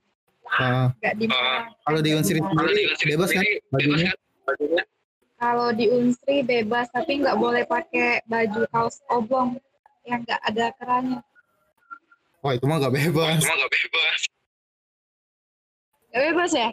Nah, 0.44 0.92
Nggak 1.00 1.14
di 1.16 1.24
kalau 1.82 2.00
di 2.00 2.10
Unsri 2.12 2.38
Kalau 2.38 2.52
sendiri 2.52 2.74
di 2.74 2.84
Unsri 2.86 3.08
bebas 3.10 3.28
kan 3.28 3.42
sendiri, 3.42 3.56
bebas 3.58 3.72
bajunya? 3.72 4.04
kan 4.06 4.18
bajunya? 4.44 4.82
Kalau 5.34 5.68
di 5.72 5.86
Unsri 5.88 6.36
bebas 6.40 6.86
tapi 6.88 7.12
nggak 7.18 7.36
boleh 7.36 7.64
pakai 7.64 8.22
baju 8.24 8.60
kaos 8.70 8.96
oblong 9.08 9.58
yang 10.04 10.20
nggak 10.22 10.40
ada 10.40 10.66
kerahnya. 10.76 11.20
Wah 12.40 12.52
itu 12.52 12.64
mah 12.64 12.76
nggak 12.78 12.94
bebas. 12.94 13.40
Cuma 13.40 13.54
nggak 13.56 13.72
bebas. 13.72 14.20
Nggak 16.08 16.22
bebas 16.30 16.50
ya? 16.52 16.68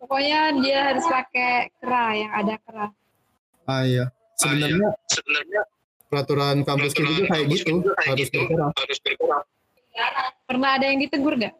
Pokoknya 0.00 0.40
dia 0.64 0.78
harus 0.90 1.04
pakai 1.04 1.52
kerah 1.76 2.10
yang 2.16 2.32
ada 2.32 2.54
kerah. 2.64 2.90
Ah 3.68 3.84
iya. 3.84 4.08
Sebenarnya 4.34 4.96
Sebenarnya 5.06 5.62
peraturan 6.08 6.64
kampus 6.64 6.96
kita 6.96 7.06
juga 7.06 7.24
kayak 7.28 7.46
gitu 7.52 7.74
harus 7.84 8.18
gitu, 8.24 8.38
bergerak. 8.40 8.72
harus 8.74 8.98
bergerak. 9.04 9.44
Pernah 10.44 10.70
ada 10.78 10.84
yang 10.86 10.98
ditegur 10.98 11.34
nggak? 11.34 11.54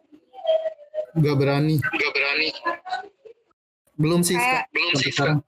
Nggak 1.15 1.35
berani. 1.35 1.75
Nggak 1.79 2.11
berani. 2.11 2.49
Belum 3.95 4.21
sih 4.23 4.35
Kayak- 4.35 4.67
Belum 4.71 4.93
sih 4.97 5.11
sekarang. 5.11 5.39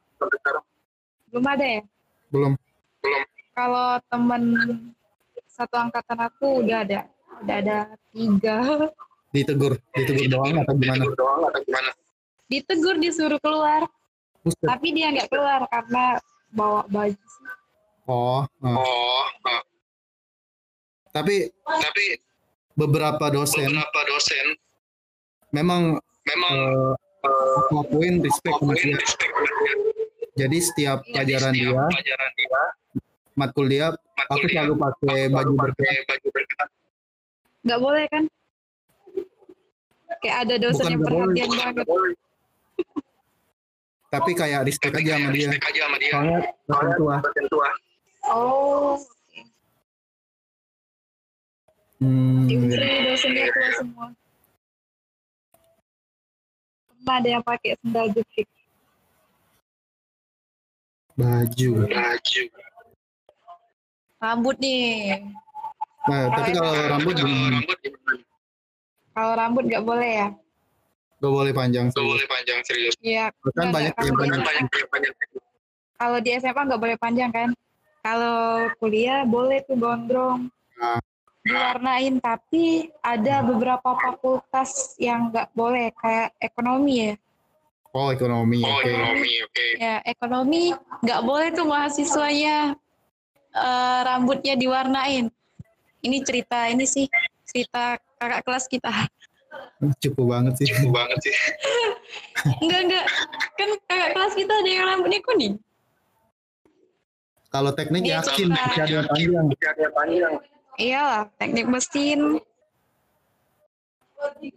Belum 1.28 1.46
ada 1.50 1.66
ya? 1.66 1.82
Belum. 2.30 2.54
Belum. 3.02 3.24
Kalau 3.54 3.88
temen 4.10 4.44
satu 5.46 5.76
angkatan 5.78 6.20
aku 6.20 6.66
udah 6.66 6.82
ada, 6.82 7.00
udah 7.42 7.56
ada 7.62 7.78
tiga. 8.10 8.58
Ditegur, 9.34 9.82
ditegur 9.94 10.26
doang 10.30 10.62
atau 10.62 10.74
gimana? 10.78 11.04
Ditegur 11.04 11.18
doang 11.18 11.42
atau 11.50 11.62
gimana? 11.66 11.90
Ditegur 12.46 12.96
disuruh 13.02 13.42
keluar, 13.42 13.82
Buset. 14.46 14.62
tapi 14.62 14.94
dia 14.94 15.10
nggak 15.10 15.30
keluar 15.30 15.66
karena 15.70 16.22
bawa 16.54 16.86
baju. 16.86 17.18
Oh, 18.06 18.46
nah. 18.62 18.78
Oh, 18.78 19.26
nah. 19.42 19.62
tapi 21.10 21.50
tapi 21.66 22.06
beberapa 22.74 23.26
dosen 23.30 23.70
beberapa 23.70 24.02
dosen 24.08 24.46
memang 25.50 25.82
memang 26.24 26.56
eh, 26.58 26.94
eh, 27.24 27.56
aku 27.60 27.74
akuin 27.84 28.16
respect 28.20 28.58
dia. 28.74 28.96
respect. 28.96 29.34
Jadi 30.34 30.58
setiap 30.60 31.00
Iya, 31.04 31.12
pelajaran 31.14 31.54
Setiap 31.54 31.70
dia, 31.70 31.86
pelajaran 31.86 32.32
dia, 32.34 32.62
matkul 33.36 33.66
dia, 33.68 33.88
matkul 33.94 34.34
aku 34.34 34.46
dia, 34.46 34.54
selalu 34.56 34.74
pakai 34.74 34.90
aku 35.22 35.30
baju 35.30 35.30
selalu 35.30 35.54
berketat. 35.56 35.86
pakai 35.86 36.04
baju 36.04 36.28
berketat. 36.32 36.70
Nggak 37.64 37.80
boleh 37.80 38.06
kan? 38.10 38.24
Kayak 40.20 40.38
ada 40.40 40.56
dosen 40.58 40.74
Bukan 40.74 40.90
yang 40.90 41.00
boleh. 41.00 41.12
perhatian 41.14 41.48
Bukan 41.48 41.60
banget. 41.60 41.86
boleh, 41.86 42.14
Tapi 44.10 44.32
kayak 44.32 44.62
respect 44.64 44.94
tapi 44.94 45.02
aja 45.02 45.12
sama 45.12 45.20
kayak 45.20 45.34
dia. 45.34 45.48
respect 45.48 45.66
aja 45.66 45.80
sama 45.84 45.98
dia. 45.98 46.12
Soalnya 46.12 46.38
dosen 46.66 46.90
tua. 46.96 47.16
dosen 47.20 47.46
tua. 47.48 47.70
Oh, 48.24 48.94
Hmm, 52.04 52.44
dosennya 52.52 53.48
tua 53.48 53.70
semua. 53.80 54.08
Pernah 56.92 57.16
ada 57.20 57.30
yang 57.30 57.44
pakai 57.44 57.80
sendal 57.80 58.12
jepit. 58.12 58.48
baju. 61.14 61.70
Baju. 61.86 62.44
Rambut 64.18 64.56
nih. 64.58 65.22
Nah, 66.04 66.26
tapi 66.34 66.50
kalau 66.52 66.74
rambut 66.90 67.14
Kalau 67.14 67.24
gimana? 67.24 67.54
rambut 67.54 67.78
gimana? 67.80 68.22
Kalau 69.14 69.32
rambut 69.38 69.64
nggak 69.70 69.86
boleh 69.86 70.12
ya? 70.18 70.28
Gak 71.22 71.32
boleh 71.32 71.54
panjang 71.56 71.88
Nggak 71.88 72.02
sih. 72.02 72.10
boleh 72.12 72.28
panjang 72.28 72.60
serius. 72.68 72.96
Iya. 73.00 73.26
Kan 73.54 73.72
banyak 73.72 73.94
yang 73.94 74.12
Kalau 74.12 74.28
Kan 74.28 74.42
panjang. 74.44 74.76
banyak. 74.90 75.14
Kalau 75.96 76.18
di 76.20 76.30
SMA 76.36 76.62
nggak 76.68 76.82
boleh 76.82 76.98
panjang 77.00 77.32
kan? 77.32 77.50
Kalau 78.04 78.36
kuliah 78.82 79.24
boleh 79.24 79.64
tuh 79.64 79.80
gondrong. 79.80 80.52
Nah. 80.76 81.00
Diwarnain, 81.44 82.24
tapi 82.24 82.88
ada 83.04 83.44
beberapa 83.44 84.00
fakultas 84.00 84.96
yang 84.96 85.28
nggak 85.28 85.52
boleh, 85.52 85.92
kayak 86.00 86.32
ekonomi 86.40 87.12
ya. 87.12 87.14
Oh, 87.94 88.10
ekonomi. 88.10 88.64
Oh, 88.64 88.80
Oke. 88.80 88.90
ekonomi, 88.90 89.32
oke. 89.44 89.66
Ya, 89.78 89.96
ekonomi 90.08 90.64
nggak 91.04 91.22
boleh 91.22 91.48
tuh 91.54 91.68
mahasiswanya 91.68 92.80
eh, 93.54 94.00
rambutnya 94.08 94.56
diwarnain. 94.56 95.30
Ini 96.04 96.18
cerita, 96.24 96.72
ini 96.72 96.88
sih 96.88 97.06
cerita 97.44 98.00
kakak 98.18 98.42
kelas 98.48 98.66
kita. 98.72 98.92
Cukup 100.00 100.26
banget 100.32 100.64
sih. 100.64 100.68
Cukup 100.72 100.96
banget 100.96 101.18
sih. 101.28 101.36
Enggak, 102.64 102.82
enggak. 102.88 103.06
Kan 103.60 103.70
kakak 103.88 104.10
kelas 104.16 104.34
kita 104.34 104.54
ada 104.58 104.70
yang 104.70 104.86
rambutnya 104.90 105.20
kuning. 105.22 105.56
Kalau 107.54 107.72
teknik 107.78 108.02
Dia 108.02 108.26
yakin 108.26 108.50
yang 108.50 109.06
panjang. 109.06 109.46
Tidak 109.54 109.70
ada 109.70 109.82
yang 109.86 109.94
panjang. 109.94 110.34
Iyalah, 110.80 111.30
teknik 111.38 111.70
mesin. 111.70 112.42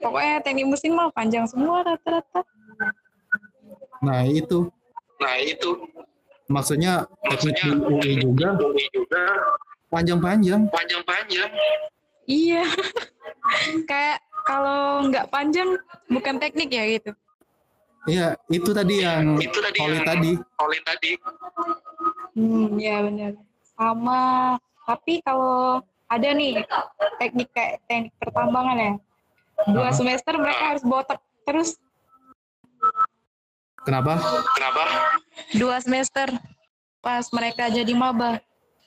Pokoknya 0.01 0.41
teknik 0.41 0.67
mesin 0.71 0.95
mah 0.95 1.11
panjang 1.13 1.45
semua 1.51 1.83
rata-rata. 1.83 2.41
Nah, 4.01 4.23
itu. 4.29 4.71
Nah 5.17 5.37
itu 5.41 5.73
Maksudnya 6.47 7.03
teknik 7.27 7.59
maksudnya 7.59 7.65
di 7.67 7.71
UI 7.83 8.13
juga 8.23 8.49
UI 8.63 8.87
juga 8.95 9.25
panjang-panjang. 9.91 10.63
panjang-panjang. 10.71 11.51
Iya. 12.31 12.63
Kayak 13.91 14.23
kalau 14.47 15.11
nggak 15.11 15.27
panjang 15.27 15.75
bukan 16.07 16.39
teknik 16.39 16.71
ya 16.71 16.85
gitu. 16.87 17.11
Iya, 18.07 18.39
itu 18.47 18.71
tadi 18.71 19.03
yang 19.03 19.35
Itu 19.43 19.59
tadi 19.59 19.79
Oli 19.83 19.99
yang 19.99 20.07
tadi. 20.07 20.33
Oli 20.39 20.79
tadi. 20.87 21.11
Hmm, 22.39 22.79
ya 22.79 23.03
benar. 23.03 23.33
Sama. 23.75 24.55
Tapi 24.87 25.19
kalau 25.27 25.83
ada 26.07 26.29
nih 26.33 26.63
teknik 27.19 27.49
kayak 27.51 27.83
teknik 27.87 28.15
pertambangan 28.23 28.77
ya. 28.79 28.93
Dua 29.73 29.91
semester 29.91 30.37
mereka 30.37 30.77
harus 30.77 30.85
botak 30.85 31.21
terus 31.43 31.81
Kenapa? 33.87 34.19
Kenapa? 34.59 34.83
dua 35.55 35.79
semester 35.79 36.27
pas 36.99 37.23
mereka 37.31 37.71
jadi 37.71 37.95
maba. 37.95 38.43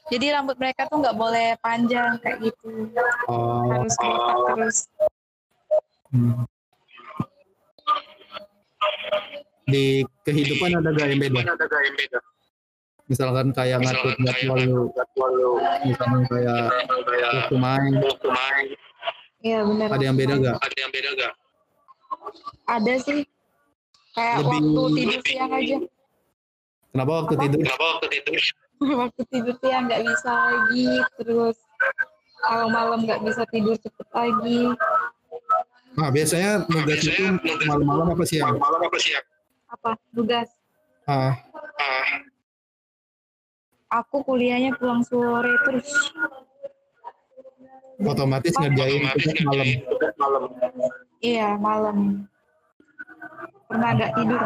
Jadi 0.09 0.25
rambut 0.33 0.57
mereka 0.59 0.89
tuh 0.89 0.99
nggak 0.99 1.15
boleh 1.15 1.55
panjang 1.63 2.19
kayak 2.19 2.51
gitu. 2.51 2.91
Oh, 3.29 3.63
Harus 3.69 3.95
botak 3.95 4.37
terus. 4.51 4.77
hmm. 6.11 6.43
Di 9.69 10.01
kehidupan 10.25 10.81
ada 10.81 10.89
gak 10.89 11.13
yang 11.13 11.21
beda? 11.21 11.53
Ada 11.53 11.65
gaya 11.69 11.83
yang 11.85 11.97
beda? 12.01 12.19
Misalkan 13.09 13.49
kayak 13.51 13.81
ngatur 13.81 14.13
jadwal 14.21 14.59
lu, 14.61 14.81
misalkan 15.81 16.21
kayak 16.29 16.69
kayak 17.03 17.31
waktu 17.33 17.55
main. 17.57 17.93
Iya 19.39 19.59
benar. 19.65 19.87
ada 19.89 20.03
yang 20.03 20.13
beda 20.13 20.33
gak? 20.37 20.55
Ada 20.61 20.77
yang 20.77 20.91
beda 20.91 21.09
gak? 21.15 21.33
Ada 22.69 22.93
sih. 23.01 23.19
Kayak 24.13 24.35
Lebih- 24.39 24.61
waktu 24.61 24.83
tidur 24.93 25.19
siang 25.25 25.51
aja. 25.51 25.77
Kenapa 26.89 27.11
waktu 27.15 27.33
Apa? 27.33 27.43
tidur? 27.43 27.59
Kenapa 27.63 27.85
waktu 27.87 28.07
tidur? 28.11 28.35
waktu 29.01 29.21
tidur 29.27 29.55
siang 29.57 29.83
nggak 29.87 30.01
bisa 30.05 30.31
lagi. 30.31 30.87
Terus 31.17 31.57
kalau 32.39 32.67
malam 32.69 32.99
nggak 33.03 33.21
bisa 33.25 33.43
tidur 33.49 33.75
cepet 33.75 34.07
lagi. 34.11 34.59
Nah, 35.97 36.09
biasanya 36.13 36.51
nugas 36.67 37.01
itu 37.01 37.23
malam-malam 37.65 38.07
apa 38.13 38.23
siang? 38.23 38.53
Malam 38.55 38.81
apa 38.85 38.97
siang? 39.01 39.25
Apa? 39.67 39.91
Tugas. 40.13 40.49
Ah, 41.05 41.33
Ah, 41.79 42.21
aku 43.89 44.21
kuliahnya 44.23 44.77
pulang 44.77 45.01
sore 45.01 45.53
terus 45.65 45.89
Otomatis 47.99 48.55
ngerjain 48.55 49.03
tugas 49.11 50.15
malam. 50.15 50.43
iya 51.19 51.59
malam 51.59 52.23
pernah 53.67 53.89
nggak 53.93 54.11
tidur 54.15 54.41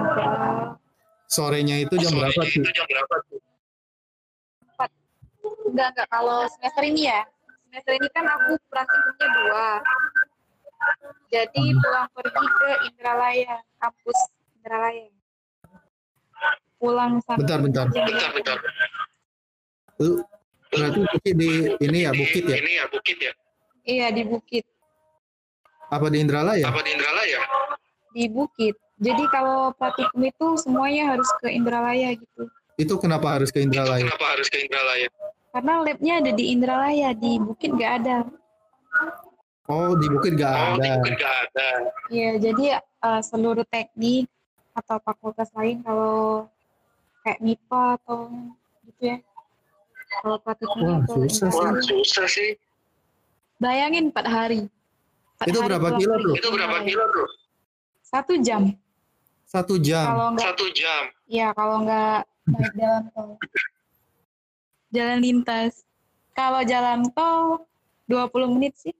Sorenya 1.29 1.81
itu 1.81 1.95
jam 1.97 2.13
Sorenya 2.13 2.29
berapa 2.29 2.41
sih? 2.45 2.61
Itu 2.61 2.71
jam 2.73 2.85
berapa 2.85 3.15
tuh? 3.25 3.39
enggak 5.69 5.87
enggak 5.95 6.07
kalau 6.09 6.45
semester 6.49 6.83
ini 6.85 7.09
ya 7.09 7.21
semester 7.65 7.93
ini 7.93 8.07
kan 8.13 8.25
aku 8.29 8.53
praktikumnya 8.69 9.27
dua 9.33 9.67
jadi 11.33 11.63
Hmm. 11.63 11.77
pulang 11.81 12.07
pergi 12.13 12.45
ke 12.45 12.69
Indralaya 12.89 13.55
kampus 13.81 14.19
Indralaya 14.57 15.09
pulang 16.77 17.11
sampai 17.23 17.41
Bentar, 17.41 17.59
bentar. 17.63 17.85
Bentar, 17.89 18.29
bentar. 18.33 18.57
Lu 19.99 20.21
berarti 20.69 20.99
bukit 21.03 21.33
di 21.33 21.49
ini 21.79 21.99
ya 22.01 22.11
bukit 22.11 22.43
ya? 22.43 22.57
Ini 22.57 22.71
ya 22.73 22.85
bukit 22.87 23.17
ya. 23.19 23.33
iya 23.83 24.07
di 24.09 24.23
bukit 24.23 24.63
Apa 25.87 26.07
di 26.07 26.17
Indralaya? 26.17 26.65
Apa 26.65 26.81
di 26.81 26.91
Indralaya? 26.91 27.39
di 28.09 28.25
bukit 28.27 28.73
jadi 28.95 29.25
kalau 29.27 29.73
praktikum 29.73 30.21
itu 30.21 30.47
semuanya 30.55 31.11
harus 31.11 31.25
ke 31.37 31.49
Indralaya 31.49 32.13
gitu 32.13 32.45
Itu 32.73 32.95
kenapa 32.95 33.35
harus 33.35 33.49
ke 33.49 33.59
Itu 33.59 33.69
Indralaya? 33.69 34.05
kenapa 34.05 34.25
harus 34.31 34.47
ke 34.47 34.57
Indralaya? 34.61 35.09
karena 35.49 35.73
labnya 35.81 36.13
ada 36.17 36.31
di 36.31 36.45
Indralaya 36.49 37.09
di 37.11 37.31
bukit 37.37 37.69
nggak 37.69 37.93
ada 37.99 38.17
Oh 39.63 39.95
di 39.95 40.07
bukit 40.07 40.35
gak 40.35 40.51
Oh, 40.51 40.75
di 40.75 40.83
ada. 40.83 40.99
bukit 40.99 41.13
nggak 41.15 41.35
ada. 41.47 41.69
Iya, 42.07 42.31
jadi 42.37 42.65
eh, 42.77 43.21
seluruh 43.23 43.63
teknik 43.65 44.27
atau 44.71 44.99
fakultas 44.99 45.47
lain 45.53 45.79
kalau 45.79 46.45
kayak 47.21 47.39
MIPA 47.39 47.95
atau 47.95 48.27
gitu 48.83 49.01
ya. 49.07 49.17
Kalau 50.21 50.37
praktikum 50.39 50.77
Wah, 50.79 50.99
itu 51.01 51.13
susah 51.31 51.47
Indralaya. 51.49 51.73
Wah, 51.73 51.83
susah 51.83 52.27
sih. 52.29 52.51
Bayangin 53.57 54.11
4 54.11 54.27
hari. 54.27 54.59
Empat 54.67 55.45
Itu 55.49 55.57
hari 55.59 55.67
berapa 55.71 55.89
kilo 55.97 56.15
tuh? 56.19 56.33
Itu 56.37 56.47
berapa 56.51 56.77
kilo 56.83 57.03
tuh? 57.09 57.27
Satu 58.03 58.33
jam. 58.39 58.61
Satu 59.47 59.75
jam. 59.77 60.05
Kalau 60.09 60.27
nggak, 60.33 60.45
Satu 60.53 60.65
jam. 60.73 61.01
ya 61.25 61.47
kalau 61.53 61.77
nggak 61.85 62.19
naik 62.49 62.73
jalan 62.75 63.03
tol. 63.13 63.29
Jalan 64.93 65.17
lintas. 65.21 65.73
Kalau 66.33 66.61
jalan 66.65 66.99
tol 67.13 67.65
20 68.09 68.53
menit 68.57 68.73
sih. 68.77 68.93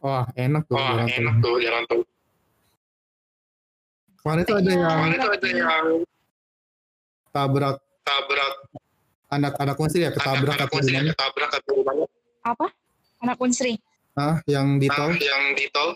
Wah 0.00 0.26
enak 0.34 0.64
tuh. 0.66 0.74
Wah, 0.78 0.96
jalan 0.96 1.06
tol. 1.06 1.18
enak 1.20 1.34
tuh 1.38 1.54
jalan 1.60 1.82
tol. 1.86 2.00
Kemarin 4.20 4.42
tuh 4.44 4.56
ada 4.56 4.68
Iya. 4.68 4.76
yang 4.76 4.90
Kemarin 4.90 5.18
tuh 5.18 5.32
ada 5.32 5.48
yang 5.48 5.86
tabrak 7.30 7.76
tabrak 8.02 8.52
anak-anak 9.30 9.76
masih 9.78 10.00
ya 10.04 10.10
ketabrak 10.10 10.58
anak-anak 10.58 10.66
atau 10.66 10.76
masih 10.78 10.90
gimana? 10.90 11.10
ketabrak 11.14 11.50
atau 11.54 11.72
gimana? 11.72 12.02
Apa? 12.42 12.66
Anak 13.20 13.36
Unsri. 13.38 13.74
Ah, 14.18 14.36
yang 14.44 14.76
di 14.76 14.90
tol 14.90 15.14
Nah, 15.14 15.22
yang 15.22 15.44
di 15.54 15.66
tol 15.70 15.90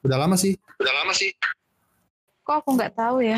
udah 0.00 0.16
lama 0.16 0.36
sih. 0.38 0.54
udah 0.78 0.94
lama 1.02 1.12
sih. 1.12 1.34
Kok 2.46 2.54
aku 2.62 2.68
nggak 2.78 2.92
tahu 2.94 3.20
ya? 3.20 3.36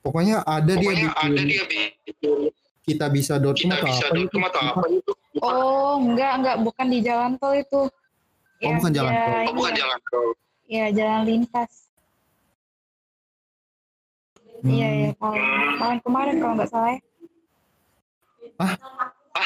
Pokoknya 0.00 0.40
ada 0.48 0.72
dia 0.80 0.90
bikin 0.96 1.10
ada 1.12 1.42
dia 1.44 1.64
bikin 1.68 2.48
kita 2.88 3.06
bisa 3.12 3.36
dot 3.36 3.54
kita 3.60 3.76
atau 3.76 3.86
bisa 3.92 4.06
apa 4.08 4.46
atau 4.48 4.60
apa 4.72 4.86
itu. 4.88 5.12
Oh, 5.44 6.00
enggak, 6.00 6.32
enggak. 6.40 6.56
Bukan 6.64 6.86
di 6.88 6.98
jalan 7.04 7.36
tol 7.36 7.52
itu. 7.54 7.80
Oh, 8.64 8.70
bukan 8.80 8.92
jalan 8.94 9.12
tol. 9.12 9.30
Oh, 9.44 9.54
bukan 9.60 9.72
ya. 9.72 9.78
jalan 9.84 10.00
tol. 10.08 10.28
Iya, 10.70 10.86
jalan 10.96 11.20
lintas. 11.28 11.72
Hmm, 14.60 14.70
Iya, 14.70 14.88
iya. 14.92 15.10
Tahun, 15.16 15.40
tahun 15.80 15.98
kemarin 16.04 16.34
kalau 16.40 16.54
nggak 16.56 16.70
salah 16.72 16.90
ya. 16.96 17.00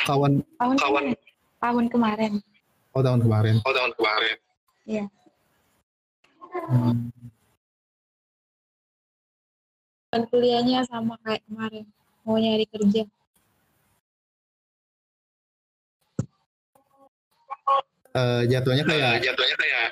Kawan 0.04 0.42
Tahun 0.58 0.76
Kawan. 0.76 1.04
kemarin. 1.06 1.14
Tahun 1.60 1.86
kemarin. 1.88 2.32
oh 2.94 3.02
tahun 3.02 3.20
kemarin. 3.22 3.54
Oh, 3.64 3.72
tahun 3.72 3.92
kemarin. 3.96 4.36
Hmm. 6.54 7.10
Dan 10.08 10.22
kuliahnya 10.30 10.86
sama 10.86 11.18
kayak 11.22 11.42
kemarin. 11.46 11.84
Mau 12.22 12.38
nyari 12.38 12.66
kerja. 12.66 13.02
Eh, 18.14 18.42
jatuhnya 18.46 18.84
kayak 18.86 19.10
Nah, 19.10 19.22
jatuhnya 19.26 19.56
kayak 19.58 19.84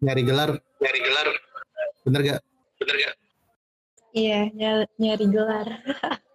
nyari 0.00 0.22
gelar, 0.24 0.50
nyari 0.80 0.98
gelar, 1.04 1.28
bener 2.08 2.20
gak? 2.24 2.40
bener 2.80 2.96
gak? 2.96 3.14
Iya, 4.16 4.40
nyari, 4.56 4.84
nyari 4.96 5.24
gelar. 5.28 5.66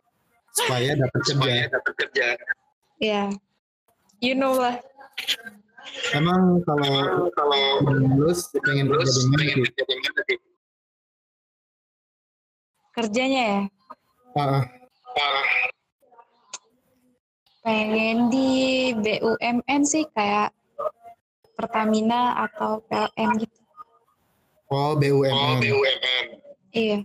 Supaya 0.56 0.96
dapat 0.96 1.20
kerja. 1.20 1.34
Supaya 1.36 1.63
dapat 1.68 1.94
kerja. 2.00 2.26
Iya. 2.98 3.24
You 4.24 4.34
know 4.39 4.56
lah. 4.56 4.80
Emang 6.15 6.63
kalau 6.63 7.30
Kalau 7.36 7.62
lulus 7.86 8.50
pengen 8.63 8.88
kerja 8.89 9.12
di 9.12 9.22
mana 9.30 10.22
sih? 10.26 10.38
Kerjanya 12.96 13.44
ya. 13.44 13.62
Ah, 14.36 14.63
Ah, 15.15 15.44
Pengen 17.63 18.30
di 18.30 18.50
BUMN 18.94 19.82
sih 19.84 20.06
kayak 20.12 20.52
Pertamina 21.56 22.36
atau 22.46 22.84
PLN 22.86 23.39
gitu. 23.39 23.60
oh 24.70 24.91
Oh, 24.91 25.00
BUMN. 25.00 25.60
BUMN. 25.63 26.26
Iya. 26.76 27.00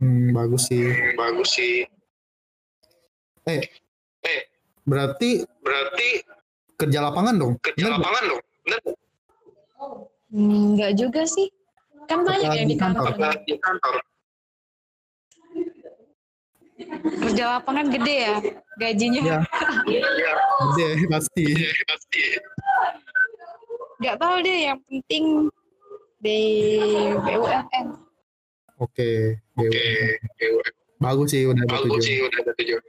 Hmm, 0.00 0.32
bagus 0.32 0.72
sih. 0.72 0.88
Hmm, 0.88 1.14
bagus 1.20 1.48
sih. 1.52 1.84
Eh, 3.46 3.60
Eh, 4.20 4.40
berarti 4.84 5.30
berarti 5.58 6.08
kerja 6.76 7.00
lapangan 7.00 7.34
dong? 7.34 7.52
kerja 7.58 7.88
Bener 7.88 7.96
lapangan. 7.96 8.22
Bener 8.60 8.78
nggak? 8.80 8.96
Hmm, 10.30 10.76
Enggak 10.76 10.92
juga 10.94 11.22
sih. 11.24 11.48
Kan 12.04 12.22
banyak 12.22 12.50
yang 12.52 12.68
di 12.68 12.76
kantor. 12.76 13.14
di 13.42 13.54
kantor. 13.56 13.94
Kerja 17.20 17.44
lapangan 17.58 17.86
gede 17.88 18.16
ya 18.18 18.36
gajinya. 18.76 19.20
Iya, 19.20 19.38
Iya, 19.86 20.32
gede 20.72 20.88
pasti. 21.08 21.44
iya, 21.48 21.70
pasti. 21.86 22.22
Nggak 24.00 24.16
tahu 24.16 24.36
deh 24.40 24.58
yang 24.66 24.78
penting 24.84 25.24
di 26.18 26.38
BUMN. 27.20 27.86
Oke, 28.80 29.36
Oke, 29.56 29.68
BUMN. 29.68 30.72
Bagus 31.00 31.32
sih 31.32 31.48
udah 31.48 31.64
ada 31.64 31.72
bagus 31.80 32.04
sih 32.04 32.20
udah 32.20 32.38
ada 32.44 32.52
tujuh. 32.54 32.80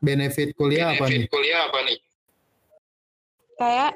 Benefit 0.00 0.48
kuliah 0.56 0.92
apa 0.92 1.04
nih? 1.06 1.24
Benefit 1.24 1.30
kuliah 1.30 1.60
apa 1.68 1.78
nih? 1.84 1.98
Kayak 3.56 3.92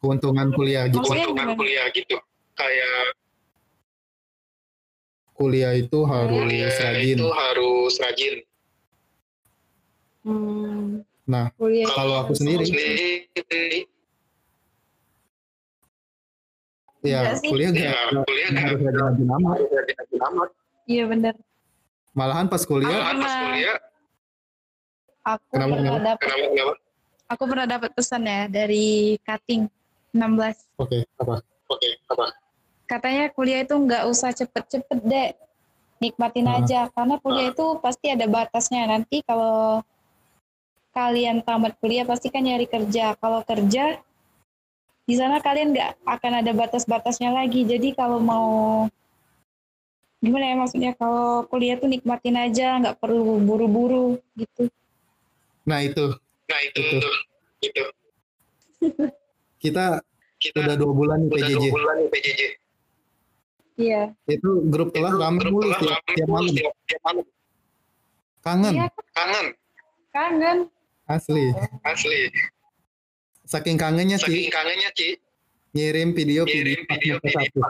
Keuntungan 0.00 0.48
kuliah 0.56 0.88
gitu. 0.88 1.02
Maksudnya 1.02 1.24
Keuntungan 1.28 1.46
gimana? 1.46 1.58
kuliah 1.60 1.86
gitu. 1.92 2.16
Kayak 2.56 3.04
Kuliah 5.32 5.72
itu 5.72 5.98
harus 6.04 6.36
kuliah 6.36 6.68
rajin. 6.68 7.16
itu 7.16 7.28
harus 7.32 7.92
rajin. 7.96 8.34
hmm, 10.20 11.00
Nah, 11.24 11.48
kuliah 11.56 11.88
kalau 11.88 12.14
aku 12.20 12.36
sendiri, 12.36 12.68
Sendiri, 12.68 13.88
ya 17.02 17.34
sih. 17.34 17.48
kuliah 17.48 17.70
ya, 17.70 17.92
gak, 18.10 18.24
kuliah 18.24 18.48
gak 18.48 18.62
harus 18.62 18.80
rajin-rajin 18.82 19.28
amat. 19.30 19.54
harus 19.54 19.68
rajin 19.70 20.20
amat. 20.26 20.48
Iya 20.84 21.04
benar. 21.06 21.34
Malahan 22.10 22.46
pas 22.46 22.62
kuliah, 22.62 22.90
Malahan 22.90 23.16
pas 23.18 23.34
kuliah, 23.38 23.76
Aku 25.22 25.44
Kenapa, 25.52 25.68
pernah 25.70 25.84
kenapa? 25.92 26.06
dapat 26.06 26.20
kenapa 26.24 26.46
kenapa? 26.48 26.74
aku 27.28 27.42
pernah 27.44 27.66
dapat 27.68 27.90
pesan 27.92 28.22
ya 28.24 28.40
dari 28.46 28.86
cutting 29.20 29.62
16. 30.10 30.56
oke, 30.76 30.98
apa? 31.16 31.34
Oke, 31.68 31.88
apa? 32.06 32.24
Katanya 32.84 33.24
kuliah 33.30 33.60
itu 33.60 33.74
nggak 33.76 34.02
usah 34.06 34.32
cepet-cepet 34.32 34.98
deh. 35.00 35.30
Nikmatin 36.00 36.48
Ah. 36.48 36.58
aja 36.58 36.88
karena 36.88 37.20
kuliah 37.20 37.52
itu 37.52 37.66
pasti 37.78 38.08
ada 38.08 38.24
batasnya. 38.24 38.88
Nanti 38.88 39.20
kalau 39.20 39.84
kalian 40.90 41.38
tamat 41.40 41.76
kuliah 41.76 42.02
pasti 42.02 42.26
kan 42.26 42.40
nyari 42.40 42.64
kerja. 42.64 43.12
Kalau 43.14 43.44
kerja 43.44 44.00
di 45.10 45.18
sana 45.18 45.36
kalian 45.36 45.74
nggak 45.74 46.06
akan 46.06 46.32
ada 46.38 46.52
batas-batasnya 46.52 47.34
lagi. 47.34 47.66
Jadi 47.66 47.90
kalau 47.92 48.22
mau 48.22 48.86
gimana 50.18 50.44
ya 50.46 50.54
maksudnya 50.54 50.92
kalau 50.94 51.42
kuliah 51.44 51.74
tuh 51.74 51.88
nikmatin 51.88 52.38
aja, 52.38 52.78
nggak 52.78 52.94
perlu 52.96 53.40
buru-buru 53.40 54.06
gitu. 54.34 54.70
Nah 55.64 55.82
itu, 55.82 56.14
Nah 56.46 56.60
itu, 56.62 56.78
Itu. 56.80 56.98
itu, 57.60 57.84
kita 59.62 59.98
Kita 60.36 60.56
udah 60.58 60.72
dua 60.74 60.92
bulan 60.94 61.18
nih 61.20 61.28
udah 61.28 61.36
PJJ. 61.42 61.56
dua 61.58 61.68
bulan 61.70 61.94
nih 61.96 62.08
PJJ. 62.08 62.40
Iya. 63.76 64.02
Itu 64.24 64.50
grup 64.64 64.88
kelas 64.90 65.10
Itu 65.10 65.20
rame 65.20 65.38
grup 65.38 65.52
mulu 65.52 65.68
tiap, 65.74 66.00
tiap 66.06 66.28
malam. 66.28 66.52
tiap- 66.52 66.78
tiap 66.86 67.02
malam. 67.02 67.24
Kangen, 68.40 68.72
Iya, 68.72 68.86
Kangen, 69.12 69.46
kangen. 70.10 70.58
asli. 71.06 71.44
asli. 71.82 72.20
Saking 73.50 73.74
kangennya 73.76 74.14
Saking 74.16 74.46
sih, 74.46 74.48
kangennya 74.48 74.90
Ci, 74.94 75.18
ngirim 75.72 76.14
video 76.14 76.42
kirim 76.44 76.86
video 76.86 77.18
video 77.18 77.30
satu. 77.34 77.60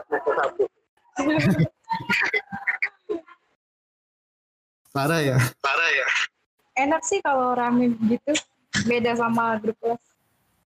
Parah 4.91 5.21
ya. 5.23 5.39
Parah 5.61 5.91
ya. 5.91 6.07
Enak 6.77 7.01
sih 7.01 7.21
kalau 7.21 7.55
rame 7.55 7.95
gitu. 8.03 8.33
Beda 8.85 9.15
sama 9.15 9.57
grup 9.57 9.77
les. 9.83 10.03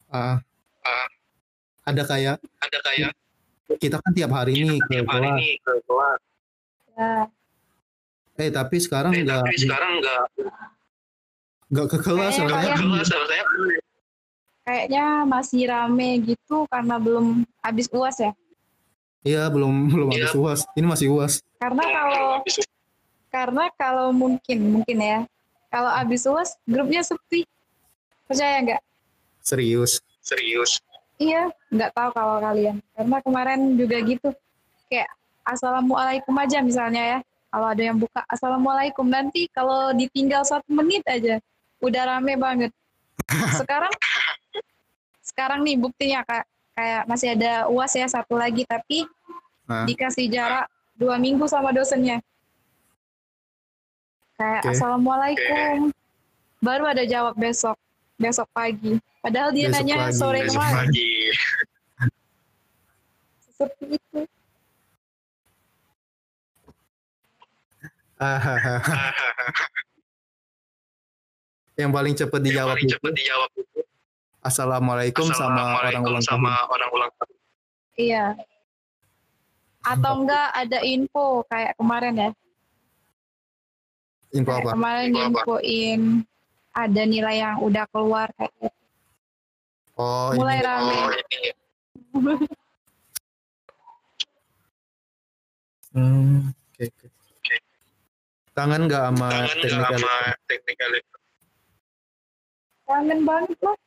Ah, 0.08 0.42
Ah, 0.82 1.08
ada 1.86 2.02
kayak 2.04 2.38
ada 2.58 2.80
kayak 2.82 3.12
kita 3.76 3.98
kan 3.98 4.12
tiap 4.12 4.32
hari 4.32 4.58
ini 4.60 4.80
ke 4.80 4.88
tiap 4.90 5.06
hari 5.08 5.28
kelas. 5.28 5.38
ini 5.38 5.50
ke 5.60 5.72
kelas. 5.84 6.20
Ya, 6.92 7.12
Eh 8.38 8.50
tapi 8.50 8.78
sekarang 8.78 9.12
Eh, 9.12 9.22
nggak 9.22 9.42
tapi 9.44 9.58
sekarang 9.60 9.92
nggak 10.00 10.22
nggak 11.70 11.88
ke 11.88 11.98
kelas 12.00 12.34
Kayaknya 12.34 12.48
rasanya. 12.48 12.72
kalian- 12.72 12.90
kelas 12.90 13.10
rasanya 13.12 13.46
kayaknya 14.70 15.26
masih 15.26 15.66
rame 15.66 16.22
gitu 16.22 16.70
karena 16.70 17.02
belum 17.02 17.42
habis 17.66 17.90
uas 17.90 18.22
ya. 18.22 18.32
Iya 19.26 19.50
belum 19.50 19.74
belum 19.98 20.08
Iya. 20.14 20.30
habis 20.30 20.34
uas. 20.38 20.60
Ini 20.78 20.86
masih 20.86 21.08
uas. 21.10 21.42
Karena 21.58 21.84
kalau 21.90 22.30
karena 23.30 23.64
kalau 23.74 24.08
mungkin 24.14 24.58
mungkin 24.78 24.98
ya 25.02 25.20
kalau 25.74 25.90
habis 25.90 26.22
uas 26.30 26.54
grupnya 26.70 27.02
sepi. 27.02 27.50
Percaya 28.30 28.62
nggak? 28.62 28.82
Serius. 29.42 30.06
serius. 30.22 30.78
Iya, 31.18 31.50
nggak 31.74 31.98
tahu 31.98 32.10
kalau 32.14 32.38
kalian. 32.38 32.78
Karena 32.94 33.18
kemarin 33.26 33.60
juga 33.74 33.98
gitu. 34.06 34.30
Kayak 34.86 35.10
assalamualaikum 35.42 36.38
aja 36.38 36.62
misalnya 36.62 37.04
ya. 37.18 37.20
Kalau 37.50 37.66
ada 37.74 37.82
yang 37.82 37.98
buka 37.98 38.22
assalamualaikum 38.30 39.10
nanti 39.10 39.50
kalau 39.50 39.90
ditinggal 39.98 40.46
satu 40.46 40.70
menit 40.70 41.02
aja 41.10 41.42
udah 41.82 42.04
rame 42.06 42.38
banget. 42.38 42.70
Sekarang 43.60 43.90
sekarang 45.40 45.64
nih 45.64 45.80
buktinya 45.80 46.20
kayak 46.28 46.46
kayak 46.76 47.02
masih 47.08 47.32
ada 47.32 47.72
uas 47.72 47.96
ya 47.96 48.04
satu 48.12 48.36
lagi 48.36 48.68
tapi 48.68 49.08
Nah, 49.70 49.86
dikasih 49.86 50.28
jarak 50.34 50.66
dua 50.98 51.22
minggu 51.22 51.46
sama 51.46 51.70
dosennya. 51.70 52.20
Kayak 54.34 54.66
Oke. 54.66 54.70
assalamualaikum. 54.74 55.94
Baru 56.58 56.90
ada 56.90 57.06
jawab 57.06 57.38
besok 57.38 57.78
besok 58.18 58.50
pagi. 58.52 58.98
Padahal 59.22 59.54
dia 59.54 59.70
Besok 59.70 59.78
nanya 59.80 59.96
pagi, 60.10 60.18
sore 60.18 60.42
Besok 60.42 60.58
kemarin. 60.58 60.76
pagi. 60.76 61.12
Seperti 63.46 63.86
itu. 63.96 64.20
yang 71.80 71.92
paling 71.96 72.12
cepet 72.18 72.40
dijawab 72.44 72.76
Yang 72.76 72.76
paling 72.76 72.90
cepat 72.92 73.12
dijawab 73.16 73.50
itu 73.56 73.80
assalamualaikum 74.40 75.28
sama 75.30 75.78
orang 75.78 75.92
Assalamualaikum 76.00 76.24
sama 76.24 76.52
orang 76.68 76.90
ulang 76.92 77.12
tahun. 77.16 77.36
Iya. 77.94 78.26
Atau 79.82 80.14
enggak 80.24 80.48
ada 80.54 80.80
info 80.84 81.44
kayak 81.46 81.74
kemarin 81.76 82.14
ya. 82.16 82.30
Info 84.30 84.52
Kayak 84.52 84.64
apa? 84.64 84.72
kemarin 84.76 85.08
Info 85.10 85.20
apa? 85.20 85.28
infoin 85.42 86.02
ada 86.70 87.02
nilai 87.04 87.36
yang 87.42 87.58
udah 87.60 87.86
keluar 87.90 88.28
kayak 88.38 88.52
gitu. 88.56 88.70
Oh 89.96 90.32
Mulai 90.32 90.58
ini. 90.58 90.68
rame. 90.68 90.94
Oh, 90.96 91.10
ini 91.12 91.40
Hmm, 95.90 96.54
oke, 96.54 96.86
oke. 96.86 97.56
Kangen 98.54 98.86
nggak 98.86 99.04
sama 99.10 99.26
kangen 99.26 99.42
nggak 99.42 99.58
teknik 99.58 99.74
sama 99.74 99.90
elektro? 99.90 100.46
teknik 100.46 100.78
elektro? 100.86 101.20
Kangen 102.86 103.20
banget 103.26 103.58
lah. 103.66 103.78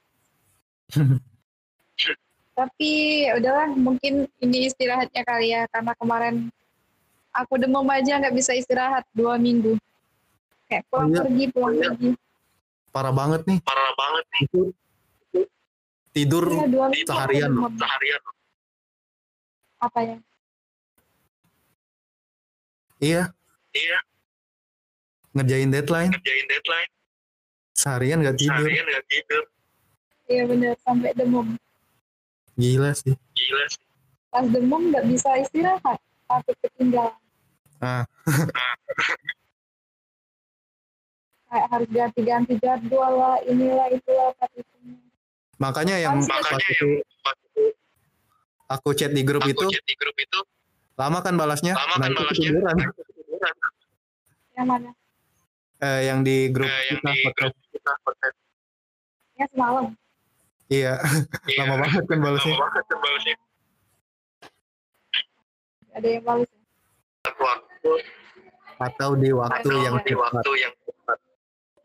Tapi 2.52 2.90
ya 3.24 3.40
udahlah 3.40 3.72
mungkin 3.72 4.28
ini 4.38 4.68
istirahatnya 4.68 5.22
kali 5.24 5.56
ya 5.56 5.64
karena 5.72 5.96
kemarin 5.96 6.52
aku 7.32 7.56
demam 7.56 7.88
aja 7.88 8.20
nggak 8.20 8.36
bisa 8.36 8.52
istirahat 8.52 9.08
dua 9.16 9.40
minggu. 9.40 9.80
Kayak 10.68 10.84
pulang 10.88 11.08
Oh, 11.08 11.12
iya. 11.12 11.20
pergi 11.24 11.44
pulang 11.48 11.74
Iya. 11.74 11.88
pergi. 11.92 12.10
Parah 12.92 13.12
banget 13.12 13.40
nih. 13.48 13.58
Parah 13.64 13.92
banget 13.96 14.24
nih. 14.30 14.44
Tidur 16.12 16.44
Iya 16.44 16.66
dua 16.68 16.86
seharian 16.92 17.50
loh. 17.50 17.72
Seharian. 17.72 18.20
Apa 19.80 19.98
ya? 20.04 20.16
iya 23.02 23.22
Iya, 23.72 23.98
ngerjain 25.32 25.72
deadline 25.72 26.12
ngerjain 26.12 26.46
deadline. 26.46 26.90
seharian 27.72 28.20
nggak 28.20 28.36
tidur. 28.36 28.60
Seharian 28.62 28.84
nggak 28.84 29.06
tidur. 29.08 29.42
Iya 30.24 30.42
benar 30.46 30.74
sampai 30.80 31.10
demam. 31.12 31.58
Gila 32.54 32.92
sih. 32.92 33.14
Gila 33.32 33.64
sih. 33.68 33.84
Pas 34.28 34.44
demam 34.44 34.88
nggak 34.88 35.04
bisa 35.06 35.28
istirahat. 35.36 35.98
Takut 36.24 36.56
ketinggalan. 36.60 37.16
Ah. 37.78 38.06
Kayak 41.46 41.66
harus 41.68 41.88
ganti-ganti 41.92 42.54
jadwal 42.56 43.12
lah, 43.12 43.36
inilah 43.44 43.92
itulah 43.92 44.32
tapi 44.40 44.64
itu. 44.64 44.76
Makanya 45.60 46.00
yang 46.00 46.24
pas 46.24 46.40
Makanya 46.40 46.64
itu 46.66 46.88
yang 46.96 47.20
pas 47.20 47.36
itu 47.38 47.64
aku 48.66 48.88
chat 48.96 49.12
di 49.12 49.20
grup 49.20 49.44
aku 49.44 49.52
itu 49.52 49.66
chat 49.68 49.84
di 49.84 49.94
grup 49.94 50.16
itu 50.16 50.40
lama 50.96 51.20
kan 51.20 51.36
balasnya. 51.36 51.76
lama 51.76 51.92
Nah, 51.92 51.98
kan 51.98 52.08
itu 52.08 52.16
balasnya. 52.16 52.48
ketiduran. 52.48 52.76
Ketiduran. 52.96 53.54
Yang 54.52 54.66
mana? 54.66 54.90
Eh, 55.82 56.00
yang 56.08 56.18
di 56.22 56.36
grup 56.48 56.66
Eh, 56.66 56.80
yang 56.88 56.96
kita 56.96 57.10
di 57.10 57.20
podcast. 57.20 57.52
grup 57.52 57.68
kita 57.68 57.92
podcast. 58.00 58.36
Ya 59.34 59.46
semalam. 59.52 59.86
Iya, 60.72 60.96
Iya, 61.50 61.58
lama 61.60 61.74
banget 61.82 62.02
kan 62.08 62.18
balasnya. 62.18 62.54
Lama 62.54 62.64
banget 62.64 62.84
kan 62.86 62.98
balasnya. 62.98 63.36
Ada 65.92 66.08
yang 66.08 66.24
balas. 66.24 66.48
ya? 66.48 66.60
Waktu 67.34 67.90
Atau 68.80 69.10
di 69.14 69.30
waktu 69.30 69.60
atau 69.62 69.76
yang 69.78 69.94
di 70.00 70.10
tepat. 70.10 70.32
waktu 70.32 70.52
yang 70.58 70.74
tepat. 70.80 71.18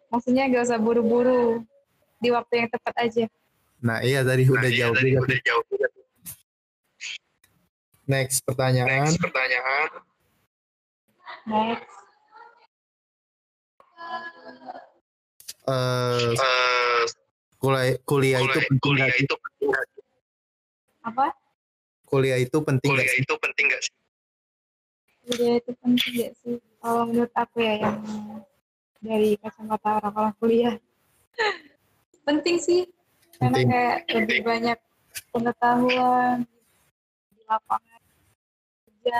Maksudnya 0.07 0.43
gak 0.47 0.63
usah 0.63 0.79
buru-buru. 0.79 1.67
Di 2.17 2.29
waktu 2.31 2.53
yang 2.57 2.69
tepat 2.71 2.95
aja. 2.97 3.23
Nah, 3.77 3.99
iya 4.01 4.23
tadi 4.23 4.41
Nah, 4.41 4.55
udah 4.55 4.69
iya, 4.71 4.79
jawab 4.81 4.95
tadi 4.95 5.09
juga. 5.11 5.21
udah 5.21 5.39
jawab 5.43 5.65
juga. 5.67 5.87
Next 8.07 8.37
pertanyaan. 8.41 9.03
Next 9.05 9.19
pertanyaan. 9.19 9.87
Next. 11.45 11.91
Eh, 15.67 16.31
Eh, 16.31 17.03
kuliah, 17.57 17.93
kuliah 18.05 18.39
itu 18.41 18.49
kuliah, 18.49 18.67
penting 18.69 18.81
kuliah 18.81 19.09
sih? 19.11 19.23
itu 19.25 19.35
penting 19.35 19.69
sih? 19.73 20.03
Apa? 21.07 21.25
Kuliah 22.07 22.37
itu 22.39 22.57
penting 22.63 22.89
Kuliah 22.95 23.09
sih? 23.11 23.19
itu 23.23 23.33
penting 23.35 23.65
nggak 23.67 23.81
sih? 23.83 23.93
Kuliah 25.27 25.55
itu 25.59 25.71
penting 25.83 26.11
gak 26.23 26.33
sih? 26.39 26.55
Kalau 26.79 27.03
menurut 27.03 27.33
aku 27.35 27.57
ya 27.59 27.73
yang 27.83 27.99
dari 29.03 29.35
kacamata 29.35 29.99
orang-orang 29.99 30.33
kuliah. 30.39 30.75
penting 32.27 32.57
sih. 32.63 32.81
Karena 33.37 33.59
Penting. 33.59 33.67
kayak 33.69 33.97
lebih 34.15 34.39
banyak 34.41 34.79
pengetahuan 35.35 36.47
di 37.35 37.41
lapangan 37.45 38.01
kerja. 38.87 39.19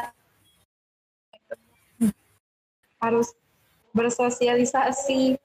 Harus 2.98 3.36
bersosialisasi. 3.94 5.38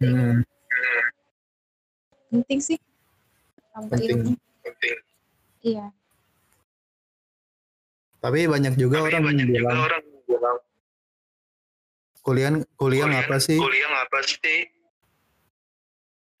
Hmm, 0.00 0.42
Penting 2.30 2.60
sih. 2.60 2.78
Sampai 3.70 3.96
Penting. 3.98 4.10
ilmu. 4.16 4.32
Penting. 4.64 4.96
Iya. 5.62 5.86
Tapi 8.22 8.38
banyak 8.50 8.74
juga 8.74 9.02
Tapi 9.02 9.06
orang 9.12 9.22
banyak 9.22 9.46
juga 9.46 9.58
bilang 9.60 9.78
orang 9.86 10.02
bilang 10.26 10.58
kuliah 12.26 12.50
kuliah 12.50 12.66
kuliah 12.74 13.06
ngapa 13.06 13.36
sih? 13.38 13.58
Kuliah 13.58 13.88
ngapa 13.92 14.18
sih? 14.26 14.58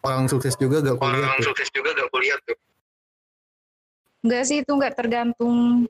Orang 0.02 0.26
sukses 0.30 0.54
juga 0.58 0.82
gak 0.82 0.98
kuliah 0.98 1.26
Orang 1.26 1.38
tuh. 1.42 1.46
sukses 1.50 1.68
juga 1.70 1.90
gak 1.94 2.10
kuliah 2.10 2.38
tuh. 2.42 2.58
Enggak 4.26 4.42
sih 4.50 4.56
itu 4.62 4.70
enggak 4.74 4.94
tergantung 4.98 5.86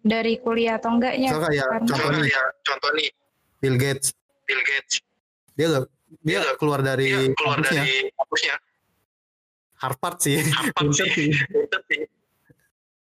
dari 0.00 0.40
kuliah 0.40 0.80
atau 0.80 0.96
enggaknya. 0.96 1.30
So 1.32 1.40
kayak 1.44 1.68
nih 1.84 2.32
ya, 2.32 2.42
contoh 2.64 2.90
nih 2.96 3.08
Bill 3.60 3.76
Gates, 3.78 4.16
Bill 4.48 4.62
Gates. 4.64 5.04
dia 5.54 5.66
gak 5.68 5.84
dia 6.20 6.38
Dia 6.44 6.52
keluar 6.60 6.84
dari 6.84 7.08
Dia 7.08 7.32
keluar 7.32 7.56
kampusnya 7.62 7.82
dari 7.84 7.96
kampusnya. 8.12 8.56
Harvard 9.80 10.16
sih. 10.20 10.36
Harvard 10.52 10.90
sih. 10.92 11.08
sih. 11.10 11.30
Pinter 11.48 11.80
sih. 11.88 12.02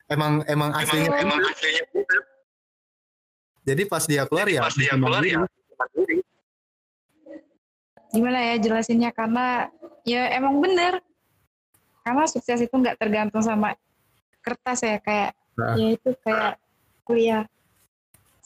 Emang 0.08 0.44
emang 0.44 0.70
Emang, 0.72 0.82
aslinya 0.84 1.10
emang 1.16 1.38
pinter. 1.40 1.52
aslinya. 1.56 1.84
Jadi 3.68 3.82
pas 3.84 4.04
dia 4.04 4.22
keluar 4.24 4.46
Jadi 4.48 4.56
ya 4.56 4.60
pas 4.64 4.76
dia 4.76 4.92
keluar 4.96 5.22
ya 5.24 5.38
gimana 8.08 8.40
ya 8.40 8.54
jelasinnya 8.56 9.12
karena 9.12 9.68
ya 10.00 10.32
emang 10.32 10.64
bener 10.64 10.96
karena 12.00 12.24
sukses 12.24 12.64
itu 12.64 12.72
nggak 12.72 12.96
tergantung 12.96 13.44
sama 13.44 13.76
kertas 14.40 14.80
ya 14.80 14.96
kayak 15.00 15.36
Nah. 15.58 15.74
ya 15.74 15.90
itu 15.98 16.14
kayak 16.22 16.54
kuliah 17.02 17.42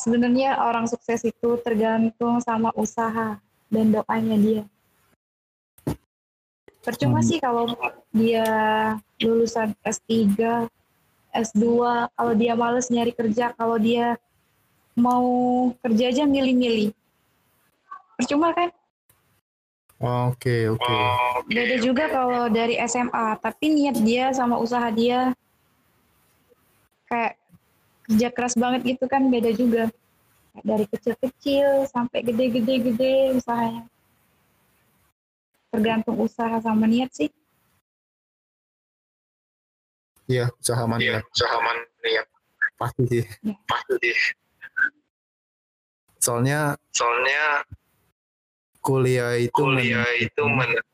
sebenarnya 0.00 0.64
orang 0.64 0.88
sukses 0.88 1.20
itu 1.28 1.60
tergantung 1.60 2.40
sama 2.40 2.72
usaha 2.72 3.36
dan 3.72 3.88
doanya 3.88 4.36
dia 4.36 4.62
percuma 6.84 7.24
Hmm. 7.24 7.26
sih 7.26 7.38
kalau 7.40 7.72
dia 8.12 8.44
lulusan 9.16 9.72
S3 9.80 10.68
S2 11.32 11.64
kalau 12.12 12.32
dia 12.36 12.52
males 12.52 12.92
nyari 12.92 13.16
kerja 13.16 13.56
kalau 13.56 13.80
dia 13.80 14.20
mau 14.92 15.24
kerja 15.80 16.12
aja 16.12 16.24
milih-milih. 16.28 16.92
Percuma 18.20 18.52
kan? 18.52 18.68
Oke, 20.28 20.68
oke. 20.68 20.96
Beda 21.48 21.76
juga 21.80 22.10
kalau 22.12 22.50
dari 22.52 22.76
SMA, 22.84 23.40
tapi 23.40 23.72
niat 23.72 23.96
dia 24.02 24.34
sama 24.36 24.60
usaha 24.60 24.84
dia 24.92 25.32
kayak 27.08 27.40
kerja 28.10 28.28
keras 28.34 28.54
banget 28.58 28.98
gitu 28.98 29.08
kan 29.08 29.24
beda 29.32 29.54
juga. 29.56 29.88
Dari 30.54 30.84
kecil-kecil 30.84 31.88
sampai 31.88 32.20
gede-gede-gede 32.20 33.40
usahanya. 33.40 33.88
Tergantung 35.72 36.20
usaha 36.20 36.60
sama 36.60 36.84
niat 36.84 37.08
sih. 37.08 37.32
Iya, 40.28 40.52
usaha 40.60 40.84
mana 40.84 41.00
Iya, 41.00 41.18
usaha 41.24 41.56
mana 41.56 41.80
ya? 42.04 42.22
pasti 42.76 43.02
sih. 43.08 43.24
Pasti 43.64 43.94
sih. 44.04 44.16
Soalnya 46.20 46.76
Soalnya 46.92 47.64
kuliah 48.84 49.34
itu 49.40 49.56
kuliah 49.56 50.04
men- 50.04 50.20
itu 50.20 50.42
men- 50.46 50.84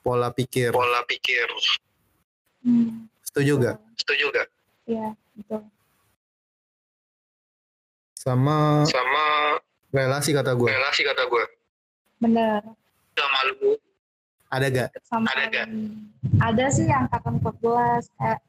pola 0.00 0.30
pikir. 0.30 0.70
pola 0.70 1.02
pikir. 1.10 1.50
Hmm, 2.62 3.10
Setuju 3.26 3.52
gak? 3.60 3.76
Setuju 3.98 4.24
gak? 4.30 4.48
Iya, 4.86 5.12
betul. 5.34 5.60
Sama 8.26 8.82
Sama 8.84 9.24
relasi 9.88 10.34
kata 10.34 10.50
gue. 10.52 10.66
relasi 10.66 11.00
kata 11.00 11.22
gue. 11.24 11.44
Bener. 12.18 12.58
Udah 13.14 13.28
malu. 13.30 13.78
Ada 14.46 14.66
gak? 14.68 14.88
sama 15.00 15.26
Ada 15.28 15.44
nggak? 15.46 15.66
ada 16.38 16.64
sih 16.68 16.86
angkatan 16.86 17.38
14 17.38 18.10
kayak 18.12 18.40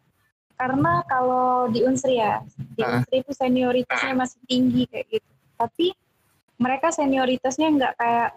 karena 0.53 0.93
kalau 1.05 1.47
di 1.67 1.81
Unsri 1.83 2.17
ya 2.17 2.41
di 2.73 2.81
Ah. 2.81 2.97
Unsri 2.97 3.21
itu 3.21 3.31
senioritasnya 3.31 4.13
masih 4.13 4.41
tinggi 4.43 4.85
kayak 4.87 5.05
gitu 5.11 5.29
tapi 5.55 5.93
mereka 6.57 6.89
senioritasnya 6.89 7.67
nggak 7.71 7.93
kayak 7.95 8.29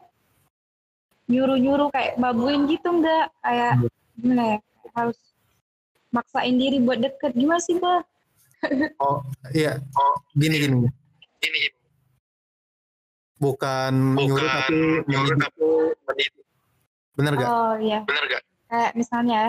nyuruh-nyuruh 1.26 1.88
kayak 1.88 2.16
babuin 2.16 2.64
gitu 2.66 2.88
nggak 2.90 3.32
kayak 3.40 3.72
gimana 4.14 4.44
ya 4.46 4.58
harus 4.92 5.18
maksain 6.10 6.56
diri 6.56 6.76
buat 6.78 6.98
deket 6.98 7.32
gimana 7.32 7.60
sih 7.60 7.76
bah 7.76 8.04
Oh, 9.00 9.24
iya. 9.52 9.80
Oh, 9.94 10.16
Gini 10.34 10.56
gini. 10.58 10.84
Bukan, 13.40 13.92
nyuruh 14.20 14.36
bukan 14.36 14.52
tapi 14.52 15.08
nyuruh 15.08 15.28
mendidik. 15.32 15.48
tapi 15.48 15.64
mendidik. 16.04 16.44
Bener 17.16 17.32
gak? 17.36 17.48
oh 17.48 17.74
iya 17.80 18.00
Bener 18.04 18.24
gak? 18.28 18.42
kayak 18.70 18.92
misalnya 18.94 19.42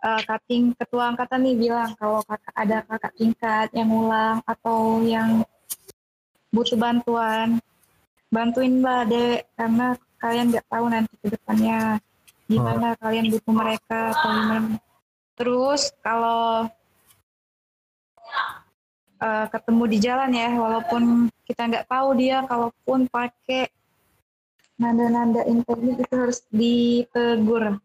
eh 0.00 0.22
kating 0.24 0.72
ketua 0.80 1.12
angkatan 1.12 1.44
nih 1.44 1.56
bilang 1.60 1.92
kalau 2.00 2.24
kakak 2.24 2.54
ada 2.56 2.78
kakak 2.88 3.12
tingkat 3.20 3.68
yang 3.76 3.92
ngulang 3.92 4.40
atau 4.48 5.04
yang 5.04 5.44
butuh 6.48 6.80
bantuan 6.80 7.60
bantuin 8.32 8.80
mbak 8.80 9.12
dek 9.12 9.40
karena 9.60 9.86
kalian 10.16 10.46
nggak 10.48 10.66
tahu 10.72 10.84
nanti 10.88 11.14
ke 11.20 11.28
depannya 11.36 12.00
gimana 12.48 12.96
kalian 12.96 13.28
butuh 13.28 13.52
mereka 13.52 14.16
atau 14.16 14.30
gimana 14.40 14.68
terus 15.36 15.92
kalau 16.00 16.64
eh, 19.20 19.46
ketemu 19.48 19.84
di 19.86 19.98
jalan 20.00 20.30
ya 20.32 20.50
walaupun 20.52 21.02
kita 21.44 21.62
nggak 21.68 21.86
tahu 21.86 22.08
dia 22.16 22.42
kalaupun 22.44 23.04
pakai 23.06 23.68
nanda-nanda 24.74 25.44
internet 25.44 25.96
itu 26.00 26.14
harus 26.16 26.38
ditegur 26.48 27.76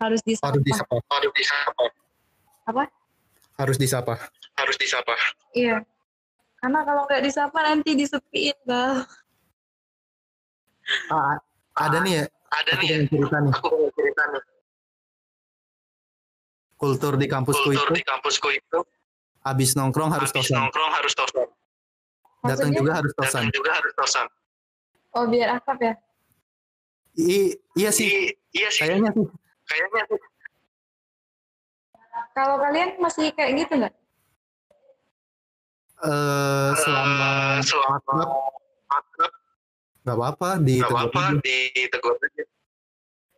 harus 0.00 0.20
disapa 0.24 0.50
Harus 0.50 0.64
disapa. 0.64 0.94
Harus 1.06 1.32
disapa. 1.36 1.84
Apa? 2.64 2.82
Harus 3.54 3.76
disapa. 3.76 4.14
Harus 4.56 4.76
disapa. 4.76 5.14
iya 5.52 5.84
karena 6.58 6.80
kalau 6.82 7.02
nggak 7.04 7.22
disapa 7.22 7.58
nanti 7.62 7.90
disepiin 7.92 8.54
bang 8.64 9.02
Ah, 11.08 11.38
ada 11.78 12.02
nih 12.02 12.12
ya. 12.18 12.24
Ada 12.52 12.70
Aku 12.74 12.80
nih 12.82 12.88
ya. 12.90 12.96
punya 12.98 13.08
cerita 13.08 13.36
nih. 13.38 13.52
Aku 13.54 13.66
mau 13.70 13.90
cerita 13.94 14.22
nih. 14.28 14.42
Kultur 16.74 17.12
di 17.14 17.26
kampusku 17.30 17.68
Kultur 17.70 17.86
itu 17.88 17.94
di 17.94 18.04
kampusku 18.04 18.48
itu 18.50 18.78
habis 19.42 19.70
nongkrong 19.72 20.10
harus 20.10 20.30
habis 20.30 20.46
tosan. 20.46 20.58
nongkrong 20.58 20.92
harus 20.92 21.12
tosan. 21.12 21.46
Datang 22.42 22.70
juga 22.70 22.90
harus 22.96 23.12
tosan. 23.12 23.42
Datang 23.42 23.46
juga 23.52 23.70
harus 23.72 23.92
tosan. 23.94 24.26
oh 25.12 25.24
biar 25.26 25.48
akrab 25.54 25.78
ya 25.78 25.94
I- 27.12 27.52
iya 27.74 27.90
sih. 27.90 28.08
I- 28.08 28.32
iya 28.52 28.68
sih. 28.68 28.80
Kayaknya 28.82 29.10
sih. 29.12 29.26
Kayaknya 29.64 30.02
sih. 30.08 30.20
kalau 32.32 32.56
kalian 32.58 32.96
masih 32.96 33.28
kayak 33.32 33.52
gitu 33.58 33.72
nggak 33.76 33.94
Eh, 36.02 36.70
selama 36.74 37.28
Eh, 37.54 37.58
selama 37.62 37.94
akrab 37.96 38.30
akrab 38.90 39.32
nggak 40.02 40.16
apa-apa 40.16 40.48
di 40.58 40.74
nggak 40.76 40.90
apa-apa 40.90 41.20
aja. 41.22 41.38
ditegur 41.38 42.14
aja. 42.16 42.44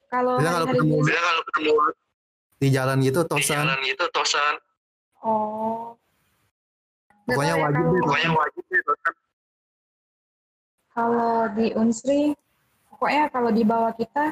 kalau 0.08 0.32
Bila 0.40 0.50
kalau 0.50 0.66
ketemu- 0.70 1.02
kalau 1.04 1.42
ketemu 1.44 1.72
di 2.54 2.68
jalan 2.70 2.96
gitu 3.00 3.20
di 3.20 3.28
tosan. 3.28 3.56
jalan 3.60 3.78
gitu 3.84 4.04
tosan. 4.08 4.54
Oh 5.24 5.96
Pokoknya 7.24 7.56
ya, 7.56 7.64
wajib 7.64 7.84
deh, 7.88 8.00
Pokoknya 8.04 8.30
wajib 8.36 8.64
deh 8.68 8.80
kalau 10.94 11.50
di 11.58 11.74
Unsri 11.74 12.38
pokoknya 12.92 13.26
kalau 13.34 13.50
di 13.50 13.66
bawah 13.66 13.90
kita 13.98 14.30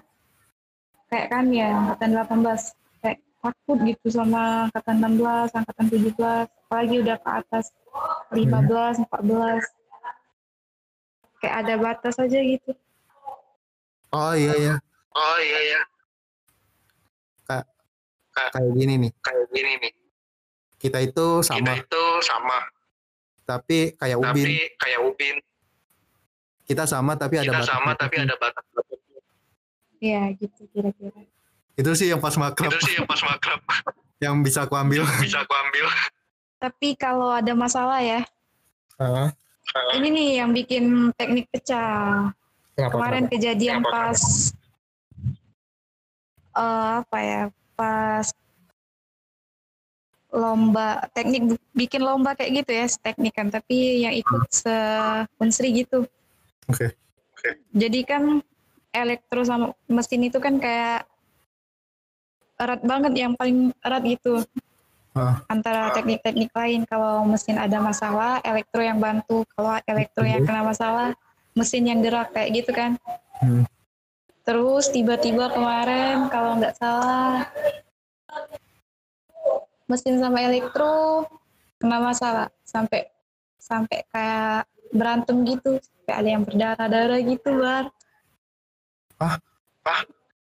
kayak 1.10 1.26
kami 1.32 1.58
ya 1.58 1.74
angkatan 1.74 2.14
18 2.14 3.02
kayak 3.02 3.18
takut 3.42 3.78
gitu 3.82 4.06
sama 4.14 4.70
angkatan 4.70 5.18
16 5.18 5.58
angkatan 5.58 5.86
17 5.90 6.70
apalagi 6.70 7.02
udah 7.02 7.18
ke 7.18 7.30
atas 7.34 7.74
15 8.30 9.10
14 9.10 9.58
kayak 11.42 11.66
ada 11.66 11.74
batas 11.82 12.14
aja 12.22 12.38
gitu 12.38 12.78
Oh 14.12 14.36
iya 14.36 14.52
ya. 14.60 14.74
Oh 15.16 15.38
iya 15.40 15.60
ya. 15.72 15.80
Kayak 18.52 18.70
gini 18.76 18.94
nih. 19.00 19.12
Kayak 19.24 19.48
gini 19.48 19.72
nih. 19.80 19.92
Kita 20.82 20.98
itu 20.98 21.26
Kita 21.38 21.54
sama, 21.54 21.72
itu 21.72 22.04
sama. 22.20 22.58
tapi 23.42 23.94
kayak 23.94 24.18
ubin. 24.18 24.42
Tapi 24.42 24.58
kayak 24.76 25.00
ubin. 25.00 25.36
Kita 26.62 26.82
sama 26.84 27.14
tapi 27.14 27.38
ada 27.38 27.46
Kita 27.46 27.54
batas. 27.56 27.68
sama 27.68 27.90
tapi 27.94 28.14
ada 28.18 28.34
batas. 28.34 28.64
ya 29.96 30.26
gitu 30.34 30.66
kira-kira 30.68 31.22
Itu 31.72 31.94
sih 31.94 32.10
yang 32.10 32.18
pas 32.18 32.34
makrab 32.34 32.68
Itu 32.68 32.82
sih 32.82 32.98
yang 32.98 33.06
pas 33.06 33.22
makrab 33.22 33.62
yang 34.24 34.34
bisa 34.40 34.62
aku 34.62 34.74
ambil. 34.74 35.06
bisa 35.18 35.40
aku 35.40 35.54
ambil. 35.56 35.86
tapi 36.58 36.94
kalau 36.94 37.30
ada 37.30 37.52
masalah 37.52 37.98
ya 37.98 38.22
Ah, 38.98 39.30
ini 39.92 40.10
nih 40.10 40.28
yang 40.36 40.50
bikin 40.50 40.84
teknik 41.12 41.46
pecah 41.48 42.30
kenapa, 42.72 42.92
kemarin 42.92 43.24
kenapa? 43.24 43.32
kejadian 43.32 43.78
Kenapa, 43.80 43.90
pas 43.92 44.20
eh, 46.54 46.88
apa 46.98 47.18
ya 47.20 47.42
pas 47.72 48.26
lomba 50.32 51.06
teknik 51.12 51.60
bikin 51.76 52.00
lomba 52.00 52.32
kayak 52.32 52.64
gitu 52.64 52.70
ya 52.72 52.86
teknik 52.88 53.36
kan 53.36 53.52
tapi 53.52 54.02
yang 54.08 54.16
ikut 54.16 54.48
se 54.48 54.74
unsri 55.36 55.84
gitu 55.84 56.08
Oke. 56.72 56.96
jadi 57.70 58.00
kan 58.08 58.40
elektro 58.96 59.44
sama 59.44 59.76
mesin 59.88 60.24
itu 60.24 60.40
kan 60.40 60.56
kayak 60.56 61.04
erat 62.56 62.80
banget 62.80 63.12
yang 63.16 63.32
paling 63.36 63.76
erat 63.84 64.02
gitu 64.08 64.40
Ah. 65.12 65.44
antara 65.52 65.92
teknik-teknik 65.92 66.48
lain 66.56 66.88
kalau 66.88 67.20
mesin 67.28 67.60
ada 67.60 67.76
masalah 67.84 68.40
elektro 68.40 68.80
yang 68.80 68.96
bantu 68.96 69.44
kalau 69.52 69.76
elektro 69.84 70.24
yang 70.24 70.40
kena 70.40 70.64
masalah 70.64 71.12
mesin 71.52 71.84
yang 71.84 72.00
gerak 72.00 72.32
kayak 72.32 72.64
gitu 72.64 72.72
kan 72.72 72.96
Hmm. 73.44 73.68
terus 74.40 74.88
tiba-tiba 74.88 75.52
kemarin 75.52 76.32
kalau 76.32 76.56
nggak 76.56 76.72
salah 76.80 77.44
mesin 79.92 80.16
sama 80.16 80.40
elektro 80.40 81.28
kena 81.76 82.00
masalah. 82.00 82.48
Sampai 82.64 83.12
sampai 83.60 84.00
kayak 84.08 84.64
berantem 84.96 85.44
gitu. 85.44 85.76
Sampai 85.76 86.14
ada 86.16 86.28
yang 86.32 86.42
berdarah-darah 86.48 87.20
gitu 87.20 87.50
bar. 87.60 87.92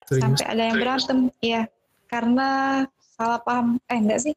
Serius. 0.08 0.24
sampai 0.24 0.46
ada 0.48 0.62
yang 0.68 0.76
Serius. 0.76 0.84
berantem 0.84 1.18
iya. 1.40 1.62
Karena 2.12 2.50
salah 3.16 3.40
paham. 3.40 3.80
Eh 3.88 3.98
enggak 3.98 4.20
sih. 4.28 4.34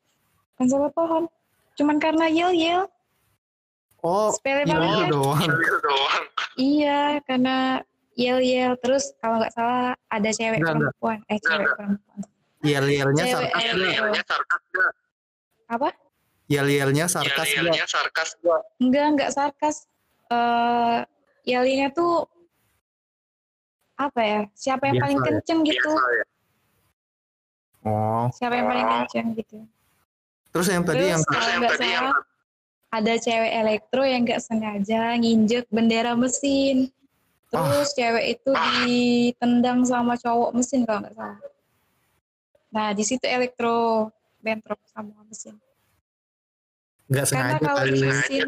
Kan 0.55 0.71
salah 0.71 0.91
paham. 0.95 1.27
Cuman 1.75 1.99
karena 1.99 2.31
yel 2.31 2.55
yel. 2.55 2.83
Oh, 4.01 4.33
sepele 4.33 4.65
iya 4.65 4.73
banget. 4.81 4.97
itu 4.97 5.13
doang. 5.13 5.53
Iya 6.57 7.01
karena 7.29 7.57
yel 8.17 8.39
yel. 8.41 8.73
Terus 8.81 9.13
kalau 9.21 9.43
nggak 9.43 9.53
salah 9.53 9.93
ada 10.09 10.31
cewek 10.33 10.63
Enggak, 10.63 10.75
enggak. 10.79 10.93
perempuan. 10.97 11.19
Eh 11.29 11.39
cewek 11.43 11.59
enggak. 11.59 11.77
perempuan. 11.77 12.21
Yel-yelnya 12.61 13.25
Cewek, 13.25 13.49
sarkas 13.49 13.57
eh, 13.57 13.65
gak? 13.65 13.65
Yel-yelnya 13.73 14.23
sarkas? 14.29 14.61
Apa 15.71 15.95
Yel-yelnya 16.51 17.07
sarkas 17.07 17.47
gak? 17.47 17.55
Yel-yelnya 17.55 17.87
sarkas 17.87 18.35
gak? 18.43 18.63
enggak 18.83 19.07
enggak 19.15 19.31
sarkas 19.31 19.77
eh 20.31 20.99
yelnya 21.47 21.95
tuh 21.95 22.27
apa 23.95 24.21
ya 24.21 24.41
siapa 24.59 24.91
yang 24.91 24.99
Biasa 24.99 25.05
paling 25.07 25.19
ya? 25.19 25.25
kenceng 25.31 25.61
gitu 25.63 25.93
Biasa 25.95 26.11
ya. 26.19 26.25
Oh, 27.81 28.27
siapa 28.35 28.55
yang 28.59 28.67
paling 28.67 28.87
kenceng 28.91 29.27
gitu 29.39 29.59
terus 30.51 30.67
yang 30.67 30.83
tadi 30.83 30.99
Terus 31.07 31.11
yang 31.15 31.23
Terus 31.23 31.39
Kalau 31.39 31.51
yang 31.55 31.63
tadi 31.71 31.87
yang 31.87 32.07
salah, 32.11 32.19
ada 32.91 33.15
cewek 33.23 33.53
elektro 33.55 34.03
yang 34.03 34.23
nggak 34.27 34.43
sengaja 34.43 35.15
nginjek 35.15 35.65
bendera 35.71 36.19
mesin. 36.19 36.91
Terus 37.51 37.95
cewek 37.95 38.39
itu 38.39 38.51
ditendang 38.51 39.87
sama 39.87 40.19
cowok 40.19 40.51
mesin 40.59 40.83
kalau 40.83 41.07
nggak 41.07 41.15
salah. 41.15 41.39
Nah 42.75 42.91
di 42.91 43.03
situ 43.07 43.23
elektro 43.31 44.11
bentrok 44.41 44.81
sama 44.89 45.15
mesin. 45.29 45.57
Nggak 47.11 47.27
Karena 47.31 47.59
sengaja 47.59 47.67
kalau 47.67 47.81
kali. 47.83 47.91
di 47.93 48.03
mesin, 48.07 48.47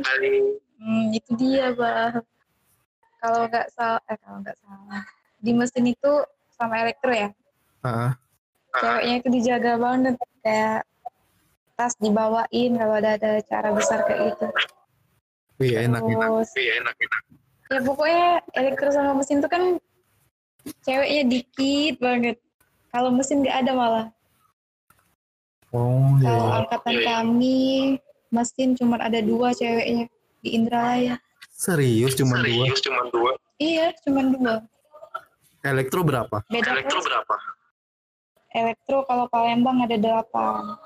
hmm, 0.78 1.04
itu 1.16 1.30
dia 1.38 1.66
bah. 1.74 2.12
Kalau 3.22 3.46
nggak 3.46 3.66
salah, 3.70 4.02
eh 4.10 4.18
kalau 4.18 4.38
nggak 4.42 4.58
salah, 4.58 5.02
di 5.38 5.52
mesin 5.54 5.84
itu 5.86 6.12
sama 6.58 6.82
elektro 6.82 7.14
ya, 7.14 7.30
Heeh. 7.86 8.10
ceweknya 8.82 9.14
itu 9.22 9.28
dijaga 9.30 9.72
banget 9.78 10.14
kayak 10.42 10.82
tas 11.78 11.94
dibawain 12.02 12.70
kalau 12.78 12.94
ada 12.98 13.14
ada 13.14 13.38
acara 13.38 13.70
besar 13.74 14.02
kayak 14.06 14.34
gitu. 14.34 14.46
Wih 15.62 15.78
enak 15.86 16.02
enak. 16.02 16.30
Iya 16.58 16.72
enak 16.82 16.96
enak. 16.98 17.22
ya 17.72 17.80
pokoknya 17.80 18.26
elektro 18.52 18.88
sama 18.92 19.12
mesin 19.16 19.40
itu 19.40 19.48
kan 19.48 19.62
ceweknya 20.82 21.22
dikit 21.30 21.94
banget. 22.02 22.36
Kalau 22.92 23.08
mesin 23.14 23.40
nggak 23.42 23.56
ada 23.64 23.72
malah. 23.72 24.06
Oh 25.72 26.20
Kalau 26.20 26.46
iya. 26.46 26.58
angkatan 26.60 26.96
kami 27.00 27.58
mesin 28.28 28.76
cuma 28.76 28.96
ada 28.96 29.18
dua 29.18 29.52
ceweknya 29.52 30.04
di 30.40 30.48
Indralaya. 30.52 31.16
Serius 31.48 32.12
cuma 32.12 32.36
dua. 32.38 32.64
Serius 32.66 32.80
cuma 32.80 33.02
dua. 33.08 33.32
Iya, 33.56 33.86
cuma 34.04 34.20
dua. 34.26 34.54
Elektro 35.62 36.02
berapa? 36.02 36.42
Beda 36.46 36.74
Elektro 36.74 36.98
kelas. 36.98 37.06
berapa? 37.06 37.34
Elektro 38.52 38.96
kalau 39.06 39.24
Palembang 39.26 39.80
ada 39.80 39.96
delapan. 39.96 40.76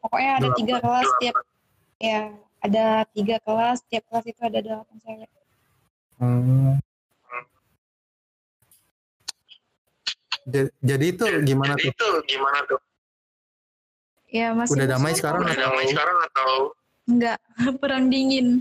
Pokoknya 0.00 0.30
ada 0.34 0.48
Delapan. 0.48 0.58
tiga 0.58 0.76
kelas 0.78 1.08
tiap 1.18 1.36
ya 1.96 2.20
ada 2.60 2.84
tiga 3.10 3.36
kelas 3.40 3.78
tiap 3.84 4.04
kelas 4.06 4.24
itu 4.24 4.40
ada 4.40 4.58
delapan 4.60 4.96
cewek. 5.00 5.30
Hmm. 6.16 6.76
Ja- 10.46 10.72
Jadi 10.78 11.04
itu 11.10 11.24
gimana 11.42 11.72
Jadi 11.74 11.88
tuh? 11.88 11.92
itu 11.92 12.08
gimana 12.30 12.58
tuh? 12.64 12.80
Ya 14.34 14.50
masih 14.50 14.74
Udah 14.74 14.98
damai 14.98 15.14
sekarang. 15.14 15.46
Udah 15.46 15.54
damai 15.54 15.86
sekarang 15.86 16.18
atau 16.26 16.50
Enggak, 17.06 17.38
perang 17.80 18.10
dingin. 18.10 18.58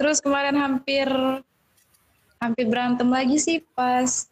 Terus 0.00 0.18
kemarin 0.24 0.56
hampir 0.56 1.06
hampir 2.40 2.66
berantem 2.66 3.06
lagi 3.06 3.36
sih 3.38 3.60
pas 3.76 4.26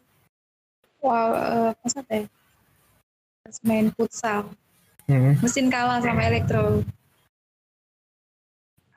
wow, 0.99 1.29
eh, 1.37 1.71
pas 1.77 1.93
apa 1.93 2.11
ya? 2.11 2.25
Pas 3.45 3.57
main 3.61 3.87
futsal. 3.93 4.49
Hmm. 5.05 5.37
Mesin 5.37 5.69
kalah 5.69 6.01
sama 6.01 6.25
elektro. 6.25 6.81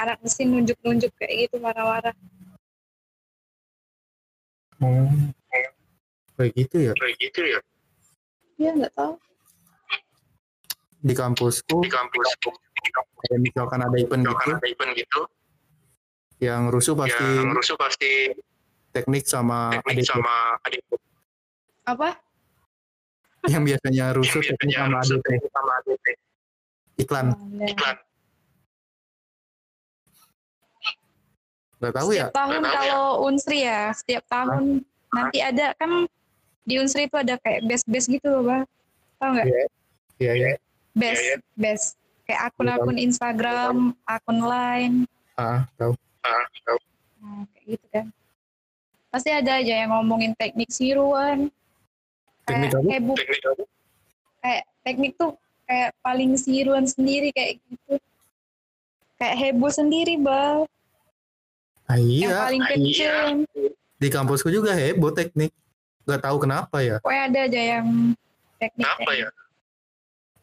Anak 0.01 0.17
mesin 0.25 0.49
nunjuk-nunjuk 0.49 1.13
kayak 1.21 1.47
gitu 1.47 1.61
marah-marah. 1.61 2.17
Oh. 4.81 5.13
Kayak 6.35 6.53
gitu 6.57 6.77
ya. 6.91 6.93
kayak 6.99 7.17
gitu 7.21 7.41
ya? 7.47 7.61
Iya 8.65 8.73
nggak 8.81 8.95
tahu. 8.97 9.13
Di 11.05 11.13
kampusku 11.13 11.85
Di 11.85 11.93
kampus 11.93 12.29
kayak 13.25 13.41
misalkan 13.41 13.81
ada 13.81 13.97
event 13.97 14.25
kalau 14.25 14.37
gitu. 14.41 14.53
ada 14.57 14.69
event 14.69 14.93
gitu, 14.97 15.21
yang 16.45 16.69
rusuh 16.69 16.93
pasti 16.93 17.25
yang 17.25 17.57
rusuh 17.57 17.77
pasti 17.81 18.13
teknik 18.93 19.25
sama 19.25 19.73
teknik 19.81 20.05
adik 20.05 20.07
sama 20.13 20.35
adik 20.69 20.83
Apa? 21.89 22.09
yang 23.49 23.65
biasanya 23.65 24.13
rusuh 24.13 24.45
teknik 24.45 24.77
sama 24.77 25.01
rusuh 25.01 25.17
adik 25.17 25.25
teknik 25.25 25.53
sama 25.57 25.73
adik 25.81 25.99
iklan. 27.01 27.27
Ada. 27.33 27.67
iklan. 27.73 27.97
nggak 31.81 31.95
tahu 32.01 32.11
ya? 32.17 32.27
Setiap 32.29 32.37
tahun 32.41 32.61
ya. 32.61 32.71
kalau 32.73 33.05
Unsri 33.29 33.59
ya, 33.65 33.81
setiap 33.93 34.25
tahun. 34.29 34.65
Nanti 35.13 35.39
ada 35.45 35.67
kan 35.77 36.09
di 36.65 36.75
Unsri 36.77 37.05
itu 37.05 37.15
ada 37.15 37.37
kayak 37.37 37.63
best-best 37.63 38.09
gitu 38.09 38.27
loh, 38.27 38.43
Bang. 38.43 38.65
Tahu 39.17 39.31
nggak? 39.31 39.47
iya 40.17 40.33
ya 40.33 40.51
Best, 40.93 41.21
Iya, 41.21 41.37
best. 41.55 41.87
Kayak 42.25 42.41
akun-akun 42.49 42.97
Instagram, 42.97 43.77
akun 44.05 44.39
Line, 44.41 44.97
ah 45.35 45.69
tahu 45.75 45.93
Ah, 46.21 46.47
tahu. 46.63 46.79
nah, 47.21 47.45
kayak 47.51 47.65
gitu 47.69 47.87
kan. 47.91 48.07
Pasti 49.09 49.29
ada 49.29 49.61
aja 49.61 49.75
yang 49.77 49.93
ngomongin 49.93 50.33
teknik 50.33 50.71
siruan. 50.71 51.53
Teknik 52.43 52.71
Kayak 52.71 52.81
apa? 52.81 52.91
heboh, 52.91 53.15
teknik 53.15 53.43
apa? 53.45 53.65
kayak 54.41 54.63
teknik 54.81 55.13
tuh 55.15 55.31
kayak 55.65 55.91
paling 56.01 56.33
siruan 56.35 56.85
sendiri 56.85 57.29
kayak 57.31 57.61
gitu. 57.63 57.95
Kayak 59.15 59.37
heboh 59.37 59.71
sendiri, 59.71 60.15
Bang. 60.17 60.65
ah, 61.85 61.95
Yang 61.95 62.09
iya 62.25 62.39
paling 62.41 62.63
iya. 62.63 62.71
kenceng. 62.71 63.37
di 63.95 64.09
kampusku 64.09 64.49
juga 64.49 64.73
heboh 64.73 65.13
teknik 65.13 65.53
nggak 66.05 66.21
tahu 66.21 66.37
kenapa 66.39 66.77
ya 66.81 66.97
Pokoknya 67.01 67.23
ada 67.27 67.41
aja 67.49 67.61
yang 67.77 67.87
teknik. 68.57 68.85
Apa 68.87 69.11
ya? 69.13 69.29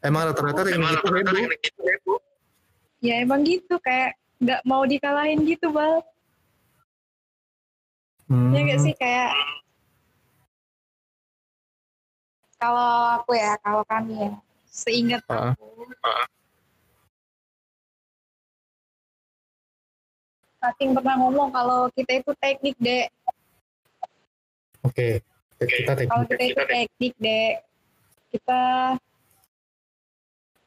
emang 0.02 0.21
rata-rata 0.26 0.62
teknik 0.62 0.78
Emang 0.78 0.91
itu 0.91 0.97
rata-rata 0.97 1.30
heboh 1.30 1.38
teknik 1.38 1.62
itu 1.63 1.82
heboh. 1.86 2.19
Ya 3.02 3.13
emang 3.17 3.41
gitu 3.41 3.76
kayak 3.80 4.12
nggak 4.38 4.62
mau 4.62 4.82
dikalahin 4.84 5.41
gitu 5.45 5.69
bal. 5.69 6.02
Hmm. 8.26 8.50
Ya 8.50 8.60
nggak 8.63 8.82
sih 8.82 8.93
kayak 8.95 9.32
kalau 12.58 12.89
aku 13.17 13.34
ya 13.34 13.58
kalau 13.60 13.82
kami 13.86 14.13
ya 14.17 14.32
seingat 14.69 15.21
Ah. 15.28 15.54
aku. 15.54 15.65
Fatin 20.62 20.93
pernah 20.93 21.17
ngomong 21.17 21.50
kalau 21.50 21.89
kita 21.89 22.21
itu 22.21 22.32
teknik 22.38 22.78
dek. 22.78 23.10
oke 24.82 25.21
kita 25.67 25.91
teknik 25.93 26.09
Kalau 26.09 26.26
kita 26.26 26.43
itu 26.43 26.53
teknik. 26.55 26.70
teknik 26.72 27.14
dek. 27.22 27.53
Kita 28.32 28.62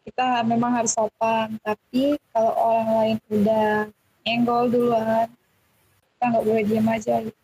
kita 0.05 0.26
memang 0.45 0.70
harus 0.78 0.92
sopan. 0.92 1.57
Tapi 1.64 2.20
kalau 2.30 2.53
orang 2.55 2.88
lain 3.01 3.18
udah 3.32 3.68
nyenggol 4.24 4.68
duluan, 4.68 5.28
kita 6.14 6.24
nggak 6.30 6.45
boleh 6.45 6.64
diam 6.68 6.88
aja. 6.92 7.14
gitu. 7.24 7.40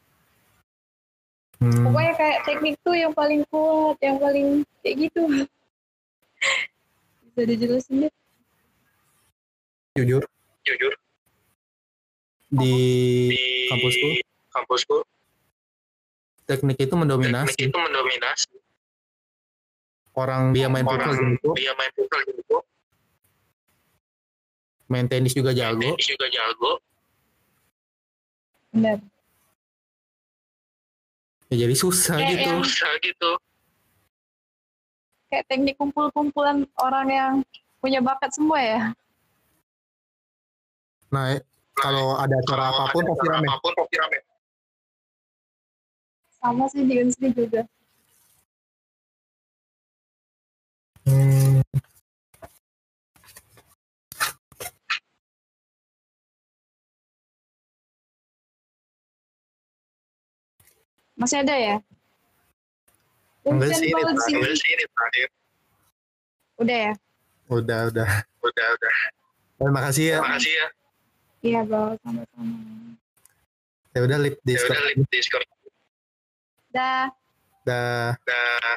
Hmm. 1.60 1.84
Pokoknya 1.84 2.12
kayak 2.16 2.38
teknik 2.48 2.74
tuh 2.80 2.96
yang 2.96 3.12
paling 3.12 3.44
kuat, 3.52 3.96
yang 4.00 4.16
paling 4.16 4.64
kayak 4.80 4.96
gitu. 5.08 5.22
Bisa 7.28 7.40
dijelasin 7.44 8.08
deh. 8.08 8.12
jujur 9.98 10.22
Jujur 10.64 10.92
di 12.50 12.72
di 13.30 13.38
kampusku 13.70 14.08
kampusku 14.50 14.96
teknik 16.50 16.76
itu 16.76 16.84
teknik 16.84 16.98
mendominasi 16.98 17.60
itu 17.62 17.78
mendominasi. 17.78 18.50
orang 20.12 20.50
dia 20.50 20.66
main 20.66 20.82
futsal 20.82 21.06
Orang 21.06 21.30
jago 21.30 21.50
dia 21.54 21.72
main 21.72 21.90
futsal 21.94 22.20
jago, 22.26 22.58
main 24.86 25.06
tenis 25.06 25.32
juga 25.32 25.54
jago 25.54 25.94
tenis 25.94 26.08
juga 26.08 26.26
jago. 26.28 26.72
Benar. 28.70 28.98
ya 31.46 31.56
jadi 31.60 31.74
susah 31.74 32.14
Kayak 32.16 32.30
gitu 32.32 32.42
yang- 32.44 32.62
Susah 32.62 32.92
gitu. 33.00 33.30
Kayak 35.26 35.44
teknik 35.46 35.74
kumpul-kumpulan 35.74 36.62
orang 36.76 37.06
yang 37.08 37.32
punya 37.78 37.98
bakat 37.98 38.30
semua 38.30 38.58
ya. 38.58 38.80
nah 41.10 41.34
eh, 41.34 41.42
kalau 41.72 42.14
ada 42.14 42.34
acara 42.36 42.64
apa 42.68 42.84
pun 42.92 43.02
pasti 43.04 43.26
rame 43.26 43.46
Apa 43.46 43.58
pun 43.60 43.72
pasti 43.74 43.96
rame. 43.96 44.18
Sama 46.40 46.64
sih 46.72 46.82
di 46.88 46.94
Unsri 47.04 47.28
juga. 47.36 47.62
Hmm. 51.06 51.60
Masih 61.20 61.44
ada 61.44 61.52
ya? 61.52 61.76
Hujan 63.44 63.72
sih, 63.72 63.88
ini 63.88 63.92
banget 63.96 64.16
sih. 64.24 64.34
Ambil 64.36 64.54
sih 64.56 64.70
ini 64.72 64.84
terakhir. 64.88 65.28
Udah 66.60 66.78
ya? 66.88 66.94
udah 67.50 67.90
udah 67.90 68.06
Udah 68.46 68.66
udah. 68.78 68.94
terima 69.58 69.80
kasih 69.90 70.04
ya 70.06 70.18
Terima 70.22 70.32
kasih 70.38 70.52
ya. 70.54 70.66
Iya, 71.40 71.60
Bal. 71.66 71.98
Sama-sama. 72.04 72.54
ya 73.90 74.00
udah 74.06 74.18
lip 74.22 74.36
Ya 74.38 74.44
Discord 74.46 74.70
udah 74.78 74.86
link 74.94 75.02
Discord. 75.10 75.46
Dah. 76.70 77.10
dah 77.66 78.14
Dah. 78.24 78.76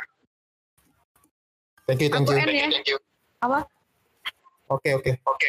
thank 1.85 2.01
you 2.01 2.09
thank 2.09 2.25
Aku 2.25 2.33
you 2.33 2.41
end 2.41 2.51
ya. 2.51 2.67
Thank 2.73 2.89
you. 2.89 2.97
Apa? 3.39 3.59
oke 4.73 4.89
oke 4.97 5.11
Oke. 5.29 5.47